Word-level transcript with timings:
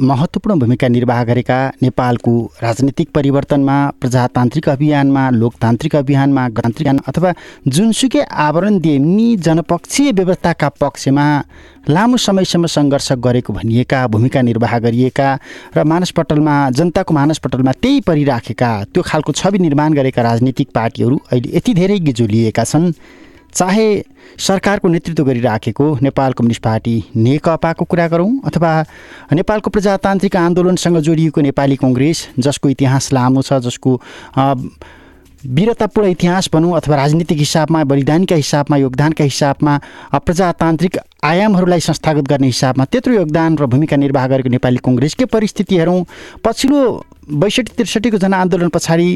महत्त्वपूर्ण 0.00 0.58
भूमिका 0.58 0.88
निर्वाह 0.88 1.22
गरेका 1.24 1.56
नेपालको 1.82 2.32
राजनीतिक 2.62 3.08
परिवर्तनमा 3.14 3.74
प्रजातान्त्रिक 4.00 4.68
अभियानमा 4.68 5.28
लोकतान्त्रिक 5.30 5.96
अभियानमा 5.96 6.46
गणतान्त्रिक 6.48 6.88
अथवा 7.08 7.32
जुनसुकै 7.68 8.22
आवरण 8.46 8.78
दिए 8.78 9.36
जनपक्षीय 9.36 10.12
व्यवस्थाका 10.12 10.68
पक्षमा 10.80 11.26
लामो 11.88 12.16
समयसम्म 12.16 12.66
सङ्घर्ष 12.66 13.12
गरेको 13.20 13.52
भनिएका 13.52 14.06
भूमिका 14.06 14.42
निर्वाह 14.42 14.78
गरिएका 14.78 15.28
र 15.76 15.84
मानसपटलमा 15.84 16.58
जनताको 16.70 17.14
मानसपटलमा 17.14 17.72
त्यही 17.82 18.00
परिराखेका 18.08 18.70
त्यो 18.84 19.02
खालको 19.02 19.32
छवि 19.32 19.58
निर्माण 19.58 19.92
गरेका 19.92 20.22
राजनीतिक 20.22 20.68
पार्टीहरू 20.74 21.16
अहिले 21.32 21.56
यति 21.56 21.74
धेरै 21.74 21.98
गिजोलिएका 22.08 22.64
छन्। 22.64 22.92
चाहे 23.54 23.86
सरकारको 24.38 24.88
नेतृत्व 24.88 25.24
गरिराखेको 25.24 25.86
नेपाल 26.02 26.32
कम्युनिस्ट 26.32 26.62
पार्टी 26.62 26.96
नेकपाको 27.16 27.84
कुरा 27.84 28.06
गरौँ 28.08 28.30
अथवा 28.46 28.72
नेपालको 29.32 29.70
प्रजातान्त्रिक 29.70 30.36
आन्दोलनसँग 30.36 30.98
जोडिएको 31.00 31.40
नेपाली 31.40 31.76
कङ्ग्रेस 31.76 32.28
जसको 32.38 32.68
इतिहास 32.70 33.12
लामो 33.12 33.42
छ 33.42 33.58
जसको 33.66 33.98
वीरतापूर्ण 35.42 36.08
इतिहास 36.10 36.48
भनौँ 36.52 36.76
अथवा 36.76 36.96
राजनीतिक 36.96 37.38
हिसाबमा 37.38 37.82
बलिदानका 37.90 38.36
हिसाबमा 38.36 38.76
योगदानका 38.76 39.24
हिसाबमा 39.24 39.76
प्रजातान्त्रिक 40.26 40.98
आयामहरूलाई 41.24 41.80
संस्थागत 41.80 42.28
गर्ने 42.28 42.46
हिसाबमा 42.46 42.84
त्यत्रो 42.84 43.14
योगदान 43.14 43.56
र 43.58 43.66
भूमिका 43.66 43.96
निर्वाह 43.96 44.26
गरेको 44.28 44.48
नेपाली 44.50 44.80
कङ्ग्रेसकै 44.84 45.24
परिस्थिति 45.32 45.78
हेरौँ। 45.78 46.04
पछिल्लो 46.44 46.80
बैसठी 47.40 47.72
त्रिसठीको 47.72 48.18
जनआन्दोलन 48.20 48.68
पछाडि 48.68 49.08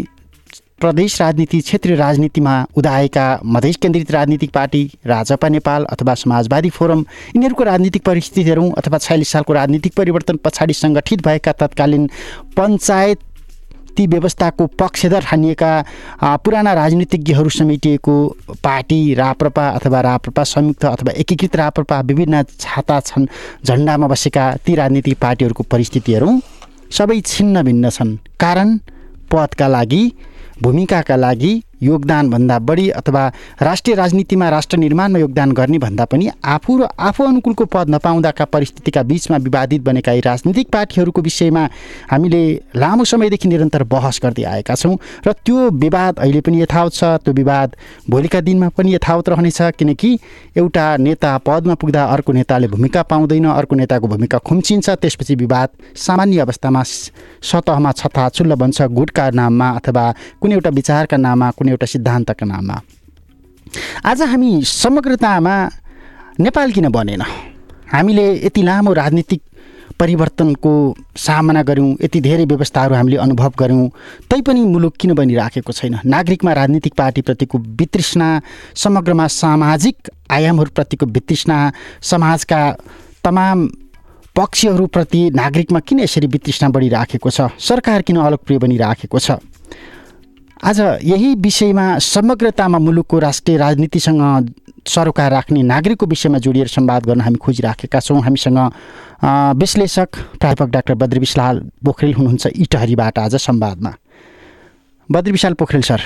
प्रदेश 0.80 1.20
राजनीति 1.20 1.60
क्षेत्रीय 1.60 1.96
राजनीतिमा 1.96 2.54
उदाएका 2.76 3.26
मधेस 3.46 3.76
केन्द्रित 3.82 4.10
राजनीतिक 4.10 4.50
पार्टी 4.52 4.82
राजपा 5.06 5.48
नेपाल 5.48 5.84
अथवा 5.86 6.14
समाजवादी 6.14 6.70
फोरम 6.70 7.00
यिनीहरूको 7.34 7.64
राजनीतिक 7.64 8.04
परिस्थिति 8.04 8.42
हेरौँ 8.42 8.70
अथवा 8.78 8.98
छयालिस 8.98 9.28
सालको 9.28 9.52
राजनीतिक 9.52 9.94
परिवर्तन 9.96 10.36
पछाडि 10.44 10.74
सङ्गठित 10.74 11.22
भएका 11.26 11.52
तत्कालीन 11.60 12.08
पञ्चायत 12.56 13.18
ती 13.96 14.06
व्यवस्थाको 14.06 14.66
पक्षधर 14.74 15.22
ठानिएका 15.22 15.70
पुराना 16.44 16.72
राजनीतिज्ञहरू 16.74 17.50
समेटिएको 17.50 18.14
पार्टी 18.64 18.98
राप्रपा 19.14 19.68
अथवा 19.70 20.00
राप्रपा 20.00 20.44
संयुक्त 20.44 20.84
अथवा 20.84 21.12
एकीकृत 21.16 21.56
राप्रपा 21.56 22.00
विभिन्न 22.02 22.42
छाता 22.60 22.98
छन् 23.02 23.26
झन्डामा 23.64 24.06
बसेका 24.08 24.50
ती 24.66 24.74
राजनीतिक 24.74 25.18
पार्टीहरूको 25.20 25.64
परिस्थितिहरू 25.70 26.38
सबै 26.90 27.20
छिन्न 27.22 27.62
भिन्न 27.62 27.90
छन्। 27.90 28.16
कारण 28.40 28.76
पदका 29.32 29.68
लागि 29.68 30.02
भूमिकाका 30.62 31.16
लागि 31.16 31.52
योगदानभन्दा 31.82 32.58
बढी 32.60 32.88
अथवा 32.92 33.26
राष्ट्रिय 33.62 33.96
राजनीतिमा 33.96 34.48
राष्ट्र 34.48 34.76
निर्माणमा 34.78 35.18
योगदान 35.18 35.52
गर्ने 35.52 35.78
भन्दा 35.78 36.04
पनि 36.06 36.28
आफू 36.46 36.78
र 36.78 36.88
आफू 37.00 37.24
अनुकूलको 37.24 37.64
पद 37.66 37.90
नपाउँदाका 37.90 38.44
परिस्थितिका 38.46 39.02
बिचमा 39.04 39.36
विवादित 39.38 39.82
बनेका 39.82 40.12
यी 40.12 40.20
राजनीतिक 40.22 40.68
पार्टीहरूको 40.72 41.22
विषयमा 41.22 41.64
हामीले 42.10 42.42
लामो 42.76 43.04
समयदेखि 43.04 43.48
निरन्तर 43.48 43.82
बहस 43.90 44.20
गर्दै 44.22 44.44
आएका 44.46 44.74
छौँ 44.76 44.96
र 45.26 45.32
त्यो 45.44 45.68
विवाद 45.78 46.18
अहिले 46.18 46.40
पनि 46.40 46.62
यथावत 46.62 46.92
छ 46.94 47.04
त्यो 47.20 47.34
विवाद 47.34 47.76
भोलिका 48.10 48.40
दिनमा 48.42 48.68
पनि 48.76 48.94
यथावत 48.94 49.28
रहनेछ 49.28 49.60
किनकि 49.78 50.10
एउटा 50.56 50.86
नेता 50.98 51.36
पदमा 51.46 51.74
पुग्दा 51.76 52.04
अर्को 52.06 52.32
नेताले 52.34 52.68
भूमिका 52.68 53.02
पाउँदैन 53.04 53.44
अर्को 53.50 53.76
नेताको 53.76 54.08
भूमिका 54.08 54.38
खुम्चिन्छ 54.40 54.90
त्यसपछि 54.96 55.34
विवाद 55.36 55.68
सामान्य 55.96 56.40
अवस्थामा 56.40 56.82
सतहमा 57.42 57.92
छताछुल्ल 57.94 58.54
बन्छ 58.54 58.82
गुटका 58.94 59.30
नाममा 59.32 59.68
अथवा 59.72 60.04
कुनै 60.40 60.54
एउटा 60.54 60.70
विचारका 60.72 61.16
नाममा 61.18 61.50
कुनै 61.64 61.72
एउटा 61.72 61.86
सिद्धान्तका 61.88 62.44
नाममा। 62.44 62.76
आज 64.04 64.20
हामी 64.28 64.50
समग्रतामा 64.62 65.54
नेपाल 66.36 66.68
किन 66.76 66.88
बनेन? 66.92 67.22
हामीले 67.88 68.26
यति 68.44 68.62
लामो 68.62 68.92
राजनीतिक 68.92 69.40
परिवर्तनको 69.96 70.72
सामना 71.16 71.62
गऱ्यौँ 71.64 71.96
यति 72.04 72.20
धेरै 72.20 72.44
व्यवस्थाहरू 72.44 72.94
हामीले 72.94 73.16
अनुभव 73.16 73.52
गऱ्यौँ 73.56 73.88
तैपनि 74.28 74.62
मुलुक 74.64 74.94
किन 75.00 75.14
बनिराखेको 75.14 75.72
छैन? 75.72 76.04
नागरिकमा 76.04 76.52
राजनीतिक 76.52 76.92
पार्टीप्रतिको 76.92 77.58
वितृष्णा 77.80 78.28
समग्रमा 78.76 79.26
सामाजिक 79.32 79.96
आयामहरूप्रतिको 80.30 81.06
वितृष्णा 81.06 81.56
समाजका 82.02 82.60
तमाम 83.24 83.66
पक्षहरूप्रति 84.36 85.30
नागरिकमा 85.32 85.80
किन 85.80 86.00
यसरी 86.00 86.26
वितृष्णा 86.26 86.68
बढिराखेको 86.68 87.30
छ? 87.30 87.48
सरकार 87.58 88.02
किन 88.02 88.16
अलोकप्रिय 88.20 88.58
बनिराखेको 88.58 89.18
छ? 89.18 89.40
आज 90.64 90.78
यही 91.04 91.34
विषयमा 91.44 91.86
समग्रतामा 92.00 92.78
मुलुकको 92.78 93.18
राष्ट्रिय 93.18 93.56
राजनीतिसँग 93.58 94.20
सरोकार 94.88 95.30
राख्ने 95.30 95.62
नागरिकको 95.62 96.06
विषयमा 96.06 96.38
जोडिएर 96.38 96.66
संवाद 96.66 97.06
गर्न 97.06 97.20
हामी 97.20 97.36
खोजिराखेका 97.36 98.00
छौँ। 98.00 98.20
हामीसँग 98.24 98.58
विश्लेषक 99.60 100.16
प्राध्यापक 100.40 100.72
डाक्टर 100.72 100.94
बद्री 100.94 101.20
विशाल 101.20 101.60
पोखरेल 101.84 102.14
हुनुहुन्छ 102.14 102.46
इटहरीबाट 102.46 103.18
आज 103.18 103.36
संवादमा 103.44 103.92
बद्री 105.08 105.32
विशाल 105.32 105.54
पोखरेल 105.60 105.82
सर 105.82 106.00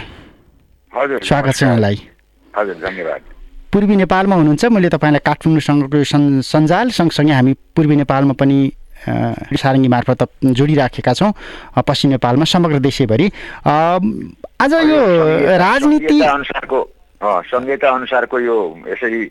हजुर 0.92 1.20
स्वागत 1.22 1.54
छ 1.54 1.62
यहाँलाई। 1.62 2.00
हजुर 2.54 2.74
धन्यवाद। 2.82 3.20
पूर्वी 3.72 3.96
नेपालमा 3.96 4.36
हुनुहुन्छ 4.36 4.64
मैले 4.74 4.88
तपाईँलाई 4.90 5.22
काठमाडौँसँगको 5.22 6.02
सञ्जाल 6.42 6.90
सँगसँगै 6.98 7.32
हामी 7.32 7.54
पूर्वी 7.76 7.96
नेपालमा 7.96 8.34
पनि 8.34 8.58
सारङ्गी 9.06 9.88
मार्फत 9.88 10.20
जोडिराखेका 10.44 11.12
छौँ 11.14 11.32
पश्चिम 11.86 12.10
नेपालमा 12.10 12.44
समग्र 12.44 12.78
देशैभरि। 12.80 13.26
आज 13.66 14.72
यो 14.90 15.00
राजनीति 15.58 16.20
अनुसारको 16.20 16.78
संहिता 17.22 17.88
अनुसारको 17.90 18.38
यो 18.40 18.56
यसरी 18.88 19.22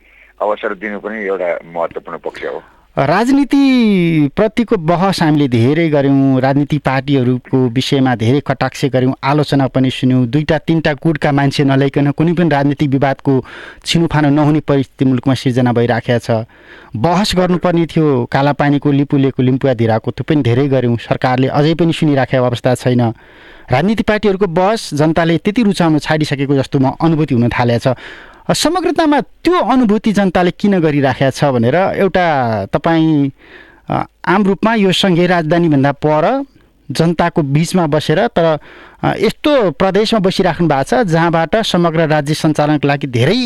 अवसर 0.41 0.73
दिनु 0.75 0.99
पनि 0.99 1.17
एउटा 1.25 1.49
महत्त्वपूर्ण 1.65 2.17
पक्ष 2.25 2.43
हो। 2.45 2.61
राजनीतिप्रतिको 2.97 4.77
बहस 4.81 5.21
हामीले 5.21 5.47
धेरै 5.47 5.87
गऱ्यौँ 5.89 6.39
राजनीतिक 6.41 6.81
पार्टीहरूको 6.81 7.57
विषयमा 7.69 8.15
धेरै 8.17 8.39
कटाक्ष 8.41 8.85
गऱ्यौँ 8.89 9.13
आलोचना 9.21 9.67
पनि 9.69 9.89
सुन्यौँ। 9.93 10.25
दुईवटा 10.25 10.57
तिनवटा 10.57 10.93
गुटका 10.97 11.31
मान्छे 11.31 11.63
नल्याइकन 11.63 12.11
कुनै 12.17 12.33
पनि 12.33 12.49
राजनीतिक 12.49 12.89
विवादको 12.89 13.33
छिनोफानो 13.85 14.29
नहुने 14.33 14.59
परिस्थिति 14.65 15.05
मुलुकमा 15.05 15.33
सिर्जना 15.35 15.71
भइराखेको 15.77 16.17
छ। 16.17 16.49
बहस 16.97 17.35
गर्नुपर्ने 17.37 17.85
थियो 17.85 18.25
कालापानीको 18.33 18.91
लिपुलेको 18.91 19.43
लिम्पुवा 19.45 19.73
धिराको 19.77 20.11
त्यो 20.17 20.25
पनि 20.25 20.41
धेरै 20.41 20.67
गऱ्यौँ। 20.67 20.97
सरकारले 20.97 21.47
अझै 21.53 21.73
पनि 21.77 21.93
सुनिराखेको 21.93 22.45
अवस्था 22.45 22.75
छैन। 22.81 23.13
राजनीतिक 23.69 24.05
पार्टीहरूको 24.09 24.47
बहस 24.49 24.97
जनताले 24.97 25.37
त्यति 25.45 25.61
रुचाउन 25.69 25.99
छाडिसकेको 26.01 26.55
जस्तो 26.55 26.79
म 26.81 26.97
अनुभूति 26.97 27.33
हुन 27.35 27.45
थालेको 27.53 27.93
छ 27.93 27.95
समग्रतामा 28.53 29.19
त्यो 29.43 29.59
अनुभूति 29.59 30.11
जनताले 30.13 30.51
किन 30.51 30.79
गरिराखेका 30.79 31.29
छ 31.31 31.51
भनेर 31.51 31.75
एउटा 31.99 32.25
तपाईँ 32.71 33.31
आम 33.91 34.43
रूपमा 34.43 34.73
यो 34.75 34.91
सङ्घीय 34.91 35.27
राजधानीभन्दा 35.27 35.91
पर 35.99 36.25
जनताको 36.89 37.41
बिचमा 37.43 37.85
बसेर 37.87 38.19
तर 38.31 38.57
यस्तो 39.19 39.51
प्रदेशमा 39.75 40.19
बसिराख्नु 40.23 40.67
भएको 40.67 40.83
छ 40.83 41.03
जहाँबाट 41.11 41.55
समग्र 41.67 42.07
राज्य 42.07 42.33
सञ्चालनको 42.33 42.87
लागि 42.87 43.07
धेरै 43.07 43.39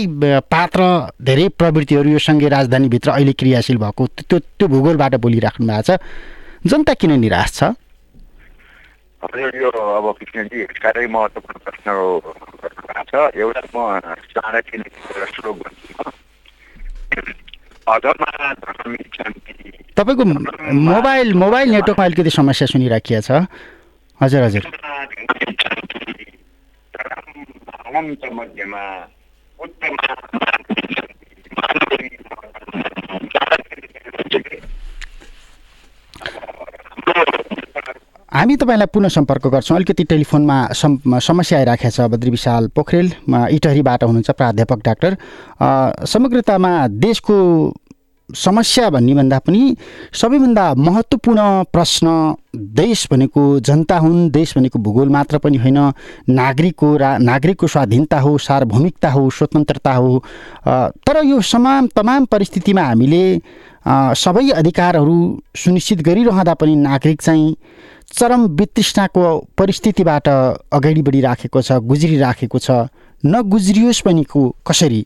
पात्र 0.46 0.82
धेरै 1.20 1.48
प्रवृत्तिहरू 1.58 2.10
यो 2.10 2.20
सङ्घीय 2.22 2.50
राजधानीभित्र 2.50 3.10
अहिले 3.12 3.34
क्रियाशील 3.34 3.78
भएको 3.78 4.08
त्यो 4.30 4.40
त्यो 4.40 4.68
भूगोलबाट 4.68 5.16
बोलिराख्नु 5.18 5.68
भएको 5.68 5.98
छ। 5.98 6.00
जनता 6.70 6.94
किन 6.94 7.20
निराश 7.20 7.52
छ? 7.54 7.74
हजुर 9.22 9.56
यो 9.62 9.70
अब 9.70 10.06
कृष्णजी 10.20 10.60
साह्रै 10.82 11.06
महत्त्वपूर्ण 11.08 11.58
प्रश्न 11.66 11.88
भएको 12.62 13.04
छ। 13.10 13.14
एउटा 13.38 13.62
म 13.76 13.78
चाँडै 14.34 14.62
एउटा 14.76 15.28
श्लोक 15.34 15.56
भन्छु। 15.62 15.92
तपाईँको 19.98 20.24
मोबाइल 20.90 21.28
मोबाइल 21.44 21.68
नेटवर्कमा 21.72 22.06
अलिकति 22.06 22.32
समस्या 22.40 22.66
सुनिराखिएको 22.74 23.22
छ। 23.28 23.30
हजुर 24.22 24.42
हजुर। 24.42 24.64
मध्यमा 28.32 28.84
उत्तरमा 29.60 30.51
हामी 38.42 38.56
तपाईँलाई 38.58 38.90
पुनः 38.90 39.10
सम्पर्क 39.14 39.46
गर्छौँ। 39.54 39.76
अलिकति 39.78 40.04
टेलिफोनमा 40.10 40.74
सम 40.74 40.98
समस्या 41.22 41.58
आइराखेको 41.60 41.90
छ 41.94 42.10
बद्री 42.10 42.32
विशाल 42.32 42.68
पोखरेल 42.74 43.12
इटहरीबाट 43.30 44.04
हुनुहुन्छ 44.04 44.30
प्राध्यापक 44.34 44.80
डाक्टर। 44.82 45.18
समग्रतामा 46.10 46.72
देशको 47.06 47.38
समस्या 48.30 48.90
भन्ने 48.90 49.14
भन्दा 49.14 49.40
पनि 49.46 49.62
सबैभन्दा 50.14 50.74
महत्त्वपूर्ण 50.74 51.42
प्रश्न 51.70 52.08
देश 52.58 53.08
भनेको 53.12 53.44
जनता 53.62 53.98
हुन् 54.02 54.30
देश 54.32 54.58
भनेको 54.58 54.80
भूगोल 54.80 55.10
मात्र 55.14 55.38
पनि 55.38 55.58
होइन। 55.62 55.78
नागरिकको 56.34 56.96
रा 56.98 57.18
नागरिकको 57.22 57.68
स्वाधीनता 57.68 58.20
हो 58.20 58.38
सार्वभौमिकता 58.42 59.10
हो 59.12 59.30
स्वतन्त्रता 59.30 59.94
हो। 59.94 60.18
तर 60.66 61.24
यो 61.26 61.42
तमाम 61.46 61.88
तमाम 61.94 62.26
परिस्थितिमा 62.26 62.82
हामीले 62.82 63.24
सबै 64.18 64.50
अधिकारहरू 64.58 65.18
सुनिश्चित 65.58 66.02
गरिरहँदा 66.02 66.54
पनि 66.54 66.76
नागरिक 66.82 67.22
चाहिँ 67.22 67.56
चरम 68.12 68.46
वितृष्णाको 68.58 69.22
परिस्थितिबाट 69.58 70.28
अगाडि 70.28 71.02
बढिराखेको 71.02 71.62
छ 71.62 71.72
गुज्रिराखेको 71.84 72.60
छ। 72.60 72.72
नगुज्रियोस् 73.24 74.02
पनि 74.02 74.24
को 74.24 74.42
कसरी? 74.68 75.06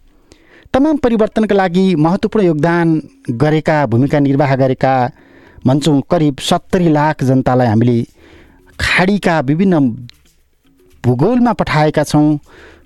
तमाम 0.74 0.98
परिवर्तनका 0.98 1.56
लागि 1.56 1.86
महत्त्वपूर्ण 1.96 2.46
योगदान 2.46 2.88
गरेका 3.32 3.86
भूमिका 3.86 4.20
निर्वाह 4.20 4.56
गरेका 4.56 4.94
भन्छौँ 5.66 6.02
करिब 6.12 6.40
सत्तरी 6.40 6.90
लाख 6.90 7.24
जनतालाई 7.24 7.68
हामीले 7.68 7.98
खाडीका 8.80 9.40
विभिन्न 9.42 9.80
भूगोलमा 11.04 11.54
पठाएका 11.54 12.04
छौँ। 12.04 12.38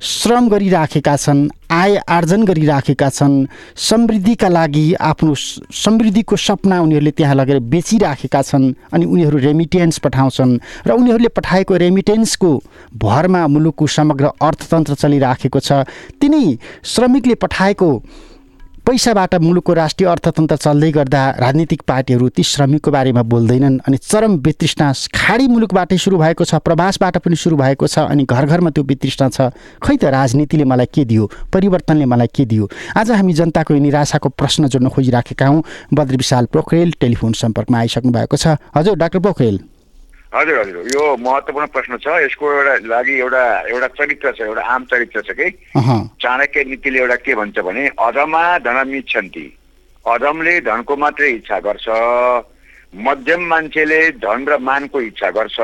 श्रम 0.02 0.48
गरिराखेका 0.50 1.16
छन् 1.16 1.48
आय 1.72 1.96
आर्जन 2.10 2.44
गरिराखेका 2.46 3.10
छन् 3.10 3.34
समृद्धिका 3.76 4.48
लागि 4.48 4.94
आफ्नो 4.96 5.34
समृद्धिको 5.76 6.36
सपना 6.36 6.80
उनीहरूले 6.82 7.12
त्यहाँ 7.12 7.36
लगेर 7.36 7.60
बेचिराखेका 7.68 8.42
छन् 8.42 8.72
अनि 8.94 9.06
उनीहरू 9.06 9.38
रेमिटेन्स 9.38 9.98
पठाउँछन् 10.00 10.58
र 10.88 10.92
उनीहरूले 10.92 11.28
पठाएको 11.36 11.78
रेमिटेन्सको 11.78 12.52
भरमा 12.96 13.46
मुलुकको 13.48 13.88
समग्र 13.88 14.32
अर्थतन्त्र 14.40 14.96
चलिराखेको 14.96 15.60
छ। 15.60 15.84
तिनै 16.16 16.58
श्रमिकले 16.84 17.36
पठाएको 17.36 17.92
पैसाबाट 18.90 19.36
मुलुकको 19.36 19.74
राष्ट्रिय 19.74 20.08
अर्थतन्त्र 20.10 20.56
चल्दै 20.58 20.90
गर्दा 20.92 21.20
राजनीतिक 21.40 21.82
पार्टीहरू 21.86 22.30
ती 22.34 22.44
श्रमिकको 22.44 22.92
बारेमा 22.92 23.22
बोल्दैनन् 23.22 23.78
अनि 23.86 23.98
चरम 24.02 24.38
वितृष्णा 24.42 24.88
खाडी 25.14 25.48
मुलुकबाटै 25.48 25.98
सुरु 26.02 26.18
भएको 26.18 26.44
छ 26.44 26.58
प्रवासबाट 26.66 27.18
पनि 27.22 27.36
सुरु 27.38 27.58
भएको 27.62 27.86
छ 27.86 28.10
अनि 28.10 28.26
घर 28.26 28.46
घरमा 28.50 28.70
त्यो 28.74 28.84
वितृष्णा 28.90 29.30
छ। 29.30 29.54
खै 29.78 29.96
त 29.96 30.10
राजनीतिले 30.10 30.66
मलाई 30.66 30.90
के 30.90 31.06
दियो? 31.06 31.30
परिवर्तनले 31.54 32.06
मलाई 32.10 32.34
के 32.34 32.46
दियो? 32.50 32.70
आज 32.98 33.12
हामी 33.14 33.34
जनताको 33.38 33.78
निराशाको 33.78 34.30
प्रश्न 34.34 34.68
जोड्न 34.74 34.90
खोजिराखेका 34.90 35.48
हौँ। 35.48 35.64
बद्री 35.94 36.18
विशाल 36.18 36.50
पोखरेल 36.50 36.98
टेलिफोन 36.98 37.34
सम्पर्कमा 37.38 37.78
आइसक्नु 37.78 38.12
भएको 38.12 38.38
छ। 38.42 38.58
हजुर 38.74 38.98
डाक्टर 38.98 39.20
पोखरेल। 39.22 39.60
हजुर 40.36 40.58
हजुर। 40.60 40.88
यो 40.94 41.04
महत्त्वपूर्ण 41.18 41.68
प्रश्न 41.74 41.98
छ। 41.98 42.08
यसको 42.24 42.46
एउटा 42.54 42.74
लागि 42.86 43.14
एउटा 43.20 43.44
एउटा 43.70 43.88
चरित्र 43.98 44.32
छ 44.38 44.42
एउटा 44.46 44.62
आम 44.62 44.84
चरित्र 44.86 45.22
छ 45.26 45.34
कि? 45.34 45.50
चाणक्य 46.22 46.64
नीतिले 46.70 47.00
एउटा 47.00 47.16
के 47.26 47.36
भन्छ 47.36 47.60
भने 47.60 47.88
अधमा 47.98 48.44
धनमिच्छन्ति। 48.62 49.46
अधमले 50.06 50.60
धनको 50.62 50.96
मात्रै 50.96 51.30
इच्छा 51.30 51.60
गर्छ। 51.60 51.88
मध्यम 52.94 53.42
मान्छेले 53.50 54.02
धन 54.22 54.46
र 54.50 54.58
मानको 54.62 55.02
इच्छा 55.02 55.30
गर्छ। 55.34 55.58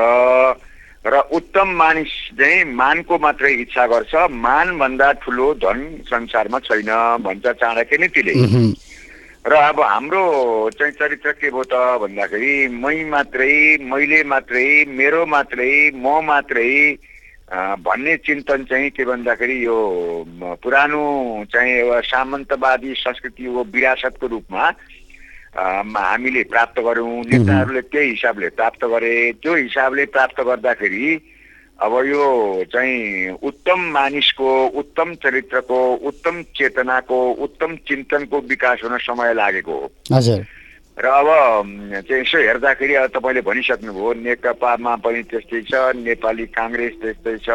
र 1.06 1.14
उत्तम 1.30 1.68
मानिस 1.78 2.12
चाहिँ 2.34 2.64
मानको 2.74 3.18
मात्रै 3.18 3.52
इच्छा 3.62 3.86
गर्छ। 3.86 4.14
मानभन्दा 4.30 5.12
ठुलो 5.22 5.52
धन 5.62 5.78
संसारमा 6.10 6.58
छैन 6.66 6.90
भन्छ 7.22 7.46
चाणक्य 7.46 7.96
नीतिले। 8.02 8.34
र 9.46 9.54
अब 9.54 9.80
हाम्रो 9.80 10.22
चाहिँ 10.74 10.92
चरित्र 10.98 11.32
के 11.38 11.50
भयो 11.50 11.62
त 11.70 11.74
भन्दाखेरि 12.02 12.54
मै 12.82 13.04
मात्रै 13.06 13.78
मैले 13.78 14.22
मात्रै 14.26 14.66
मेरो 14.90 15.20
मात्रै 15.26 15.70
म 15.94 16.18
मात्रै 16.26 16.70
भन्ने 17.78 18.16
चिन्तन 18.26 18.64
चाहिँ 18.66 18.90
के 18.90 19.04
भन्दाखेरि 19.06 19.56
यो 19.64 19.78
पुरानो 20.62 21.02
चाहिँ 21.46 21.72
एउटा 21.78 22.00
सामन्तवादी 22.10 22.94
संस्कृतिको 22.98 23.62
विरासतको 23.70 24.26
रूपमा 24.34 24.64
हामीले 25.54 26.42
प्राप्त 26.50 26.80
गऱ्यौँ 26.82 27.24
नेताहरूले 27.30 27.80
त्यही 27.86 28.08
हिसाबले 28.10 28.48
प्राप्त 28.58 28.84
गरे। 28.84 29.14
त्यो 29.42 29.54
हिसाबले 29.56 30.04
प्राप्त 30.10 30.40
गर्दाखेरि 30.42 31.06
अब 31.76 31.92
यो 32.08 32.64
चाहिँ 32.72 33.36
उत्तम 33.44 33.80
मानिसको 33.92 34.50
उत्तम 34.80 35.14
चरित्रको 35.20 35.78
उत्तम 36.08 36.42
चेतनाको 36.56 37.18
उत्तम 37.46 37.76
चिन्तनको 37.88 38.40
विकास 38.48 38.80
हुन 38.84 38.96
समय 38.98 39.34
लागेको 39.34 39.72
हो। 39.72 39.90
हजुर। 40.12 40.40
र 40.96 41.04
अब 41.04 41.28
चाहिँ 42.08 42.22
यसो 42.22 42.38
हेर्दाखेरि 42.38 42.94
अब 42.94 43.06
तपाईँले 43.12 43.40
भनिसक्नुभयो 43.44 44.12
नेकपामा 44.24 44.94
पनि 45.04 45.22
त्यस्तै 45.28 45.60
छ 45.68 45.74
नेपाली 46.00 46.46
काङ्ग्रेस 46.56 46.92
त्यस्तै 47.02 47.36
छ। 47.44 47.48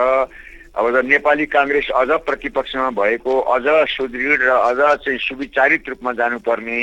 अब 0.77 0.85
त 0.93 1.05
नेपाली 1.09 1.45
काङ्ग्रेस 1.49 1.89
अझ 1.89 2.09
प्रतिपक्षमा 2.21 2.89
भएको 2.93 3.33
अझ 3.41 3.65
सुदृढ 3.89 4.39
र 4.45 4.49
अझ 4.53 4.79
चाहिँ 5.01 5.17
सुविचारित 5.17 5.89
रूपमा 5.89 6.11
जानुपर्ने 6.13 6.81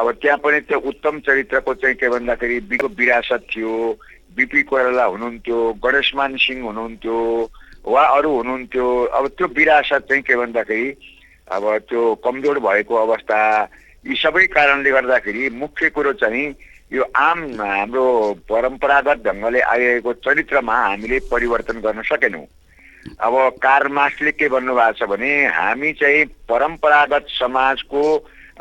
अब 0.00 0.06
त्यहाँ 0.24 0.38
पनि 0.40 0.60
त्यो 0.64 0.78
उत्तम 0.80 1.20
चरित्रको 1.20 1.74
चाहिँ 1.74 1.96
के 2.00 2.08
भन्दाखेरि 2.08 2.58
विरासत 2.96 3.46
थियो। 3.52 3.76
बिपी 4.36 4.62
कोइराला 4.64 5.04
हुनुहुन्थ्यो 5.04 5.58
गणेशमान 5.84 6.36
सिंह 6.36 6.62
हुनुहुन्थ्यो 6.64 7.16
वा 7.86 8.02
अरू 8.16 8.30
हुनुहुन्थ्यो। 8.36 8.86
अब 9.18 9.26
त्यो 9.38 9.46
विरासत 9.56 10.06
चाहिँ 10.08 10.22
के 10.22 10.36
भन्दाखेरि 10.36 10.88
अब 11.52 11.64
त्यो 11.88 12.02
कमजोर 12.24 12.58
भएको 12.58 12.94
अवस्था 12.96 13.38
यी 14.04 14.14
सबै 14.16 14.46
कारणले 14.54 14.90
गर्दाखेरि 14.90 15.48
मुख्य 15.62 15.88
कुरो 15.90 16.12
चाहिँ 16.22 16.46
यो 16.92 17.02
आम 17.16 17.38
हाम्रो 17.60 18.06
परम्परागत 18.48 19.22
ढङ्गले 19.26 19.60
आइरहेको 19.60 20.12
चरित्रमा 20.24 20.76
हामीले 20.76 21.18
परिवर्तन 21.30 21.80
गर्न 21.80 22.02
सकेनौँ। 22.04 22.46
अब 23.20 23.34
कार्ल 23.62 23.88
मार्क्सले 23.92 24.32
के 24.32 24.48
भन्नुभएको 24.48 24.98
छ 24.98 25.08
भने 25.10 25.32
हामी 25.56 25.92
चाहिँ 26.00 26.24
परम्परागत 26.48 27.26
समाजको 27.38 28.02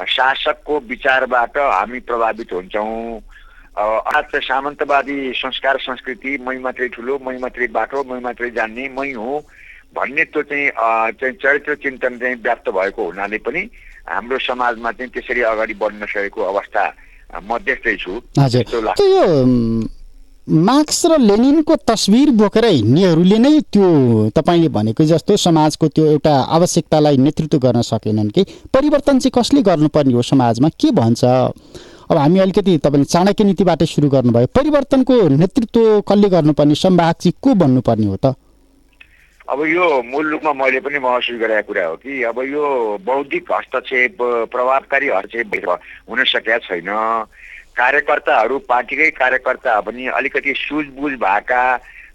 शासकको 0.07 0.79
विचारबाट 0.89 1.57
हामी 1.57 2.00
प्रभावित 2.09 2.53
हुन्छौँ। 2.53 3.21
आज 3.77 4.24
सामन्तवादी 4.36 5.31
संस्कार 5.36 5.77
संस्कृति 5.77 6.38
मै 6.48 6.57
मात्रै 6.60 6.88
ठुलो 6.88 7.19
मै 7.25 7.38
मात्रै 7.38 7.67
बाटो 7.67 8.03
मै 8.03 8.19
मात्रै 8.19 8.50
जान्ने 8.50 8.88
मै 8.89 9.12
हुँ 9.12 9.39
भन्ने 9.96 10.24
त्यो 10.24 10.41
चाहिँ 10.43 10.69
चाहिँ 11.12 11.34
चरित्र 11.34 11.75
चिन्तन 11.75 12.17
चाहिँ 12.17 12.36
व्याप्त 12.36 12.69
भएको 12.69 13.05
हुनाले 13.05 13.38
पनि 13.38 13.62
हाम्रो 14.10 14.39
समाजमा 14.39 14.91
चाहिँ 14.91 15.12
त्यसरी 15.12 15.41
अगाडि 15.41 15.74
बढ्न 15.74 16.05
सकेको 16.05 16.41
अवस्था 16.41 16.84
म 17.43 17.57
देख्दैछु 17.57 18.12
यो 19.07 19.25
मार्क्स 20.50 21.05
र 21.05 21.17
लेनिनको 21.19 21.75
तस्बिर 21.88 22.31
बोकेर 22.31 22.65
हिँड्नेहरूले 22.65 23.38
नै 23.38 23.60
त्यो 23.72 23.88
तपाईँले 24.36 24.69
भनेको 24.69 25.03
जस्तो 25.03 25.38
समाजको 25.38 25.88
त्यो 25.88 26.05
एउटा 26.05 26.36
आवश्यकतालाई 26.57 27.17
नेतृत्व 27.17 27.57
गर्न 27.57 27.81
सकेनन् 27.81 28.29
कि? 28.29 28.43
परिवर्तन 28.74 29.19
चाहिँ 29.19 29.31
कसले 29.31 29.62
गर्नुपर्ने 29.62 30.13
हो 30.13 30.22
समाजमा? 30.22 30.69
के 30.69 30.91
भन्छ? 30.91 31.24
अब 32.12 32.18
हामी 32.18 32.39
अलिकति 32.39 32.77
तपाईँले 32.84 33.06
चाणक्य 33.08 33.44
नीतिबाटै 33.44 33.86
सुरु 33.88 34.08
गर्नुभयो। 34.12 34.48
परिवर्तनको 34.51 35.15
नेतृत्व 35.32 36.03
कसले 36.03 36.30
गर्नुपर्ने? 36.30 36.75
सम्वाहक 36.75 37.15
चाहिँ 37.24 37.39
को 37.39 37.53
बन्नुपर्ने 37.56 38.06
हो 38.06 38.15
त? 38.20 38.36
अब 39.48 39.60
यो 39.65 39.86
मूल 40.03 40.25
रूपमा 40.32 40.51
मैले 40.53 40.80
पनि 40.84 41.00
महसुस 41.00 41.39
गरेको 41.39 41.68
कुरा 41.68 41.86
हो 41.88 41.96
कि 42.03 42.24
अब 42.27 42.38
यो 42.51 42.63
बौद्धिक 43.00 43.51
हस्तक्षेप 43.51 44.18
प्रभावकारी 44.51 45.08
हस्तक्षेप 45.08 45.70
हुन 46.10 46.24
सकेका 46.27 46.58
छैन। 46.68 46.91
कार्यकर्ताहरू 47.80 48.60
पार्टीकै 48.68 49.10
कार्यकर्ता 49.15 49.80
पनि 49.80 50.08
अलिकति 50.12 50.53
सुझबुझ 50.68 51.13
भएका 51.15 51.63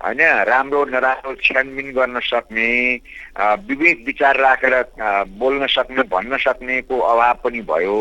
होइन 0.04 0.20
राम्रो 0.44 0.84
नराम्रो 0.92 1.34
छानबिन 1.40 1.88
गर्न 1.96 2.20
सक्ने 2.20 2.68
विवेक 3.64 4.04
विचार 4.06 4.36
राखेर 4.36 4.74
बोल्न 5.40 5.66
सक्ने 5.72 6.02
भन्न 6.12 6.36
सक्नेको 6.36 6.98
अभाव 7.00 7.34
पनि 7.44 7.60
भयो। 7.64 7.96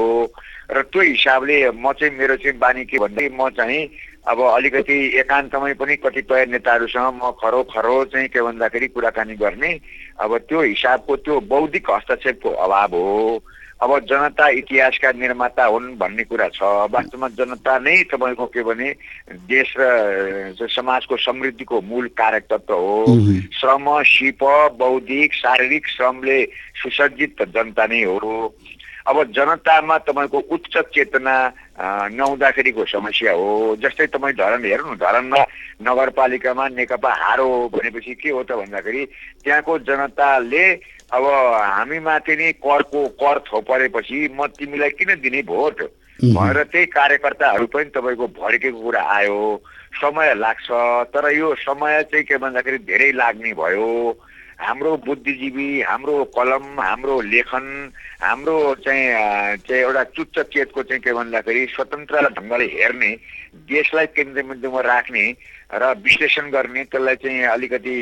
र 0.72 0.82
त्यो 0.82 1.02
हिसाबले 1.02 1.56
म 1.72 1.92
चाहिँ 1.94 2.14
मेरो 2.18 2.36
चाहिँ 2.42 2.58
बानी 2.58 2.86
के 2.86 2.98
भन्दै 2.98 3.30
म 3.34 3.50
चाहिँ 3.54 3.90
अब 4.28 4.42
अलिकति 4.42 4.98
एकान्तमै 5.22 5.74
पनि 5.78 5.96
कतिपय 6.02 6.46
नेताहरूसँग 6.50 7.22
म 7.22 7.32
खरो 7.38 7.62
खरो 7.70 7.96
चाहिँ 8.10 8.28
के 8.34 8.42
भन्दाखेरि 8.42 8.88
कुराकानी 8.90 9.36
गर्ने। 9.38 9.72
अब 10.18 10.38
त्यो 10.50 10.62
हिसाबको 10.62 11.16
त्यो 11.22 11.40
बौद्धिक 11.46 11.92
हस्तक्षेपको 11.92 12.50
अभाव 12.50 12.96
हो। 12.96 13.44
अब 13.84 13.92
जनता 14.10 14.48
इतिहासका 14.58 15.12
निर्माता 15.12 15.66
हुन् 15.66 15.98
भन्ने 16.00 16.24
कुरा 16.24 16.48
छ। 16.50 16.64
वास्तवमा 16.90 17.28
जनता 17.38 17.78
नै 17.80 17.96
तपाईँको 18.10 18.46
के 18.50 18.64
भने 18.64 18.90
देश 19.46 19.74
र 19.78 20.68
समाजको 20.74 21.18
समृद्धिको 21.18 21.82
मूल 21.84 22.08
कारक 22.18 22.44
तत्व 22.50 22.74
हो। 22.74 23.06
श्रम 23.54 23.86
सिप 24.10 24.44
बौद्धिक 24.80 25.34
शारीरिक 25.34 25.88
श्रमले 25.88 26.40
सुसज्जित 26.82 27.44
जनता 27.54 27.86
नै 27.86 28.04
हो। 28.04 28.56
अब 29.06 29.24
जनतामा 29.32 29.98
तपाईँको 30.06 30.40
उच्च 30.50 30.78
चेतना 30.94 31.36
नहुँदाखेरिको 32.10 32.86
समस्या 32.86 33.32
हो। 33.34 33.76
जस्तै 33.78 34.08
तपाईँ 34.10 34.34
धरान 34.34 34.66
हेर्नु 34.66 34.96
धरानमा 34.98 35.42
नगरपालिकामा 35.86 36.68
नेकपा 36.74 37.12
हारो 37.14 37.48
भनेपछि 37.70 38.14
के 38.18 38.30
हो 38.30 38.44
त 38.44 38.58
भन्दाखेरि 38.58 39.06
त्यहाँको 39.46 39.78
जनताले 39.86 40.66
अब 41.14 41.24
हामीमाथि 41.24 42.36
नै 42.36 42.52
करको 42.58 43.08
कर 43.22 43.40
थोपरेपछि 43.46 44.18
म 44.34 44.48
तिमीलाई 44.58 44.90
किन 44.98 45.22
दिने 45.22 45.42
भोट? 45.46 45.78
भनेर 46.16 46.64
त्यही 46.72 46.86
कार्यकर्ताहरू 46.90 47.66
पनि 47.70 47.90
तपाईँको 47.94 48.28
भड्केको 48.40 48.80
कुरा 48.82 49.02
आयो। 49.04 49.40
समय 50.02 50.34
लाग्छ 50.36 50.68
तर 51.14 51.30
यो 51.36 51.54
समय 51.62 52.04
चाहिँ 52.12 52.26
के 52.26 52.38
भन्दाखेरि 52.38 52.78
धेरै 52.90 53.12
लाग्ने 53.12 53.54
भयो। 53.54 53.88
हाम्रो 54.60 54.96
बुद्धिजीवी 55.06 55.70
हाम्रो 55.82 56.24
कलम 56.38 56.80
हाम्रो 56.80 57.20
लेखन 57.22 57.66
हाम्रो 58.22 58.56
चाहिँ 58.86 59.58
चाहिँ 59.68 59.82
एउटा 59.82 60.04
चुच्च 60.16 60.40
चेतको 60.54 60.84
चाहिँ 60.84 61.02
के 61.02 61.14
भन्दाखेरि 61.14 61.66
स्वतन्त्र 61.76 62.30
ढङ्गले 62.38 62.66
हेर्ने 62.74 63.12
देशलाई 63.68 64.06
केन्द्रबिन्दुमा 64.16 64.82
राख्ने 64.82 65.26
र 65.76 65.94
विश्लेषण 66.04 66.50
गर्ने 66.52 66.84
त्यसलाई 66.88 67.16
चाहिँ 67.24 67.44
अलिकति 67.52 67.96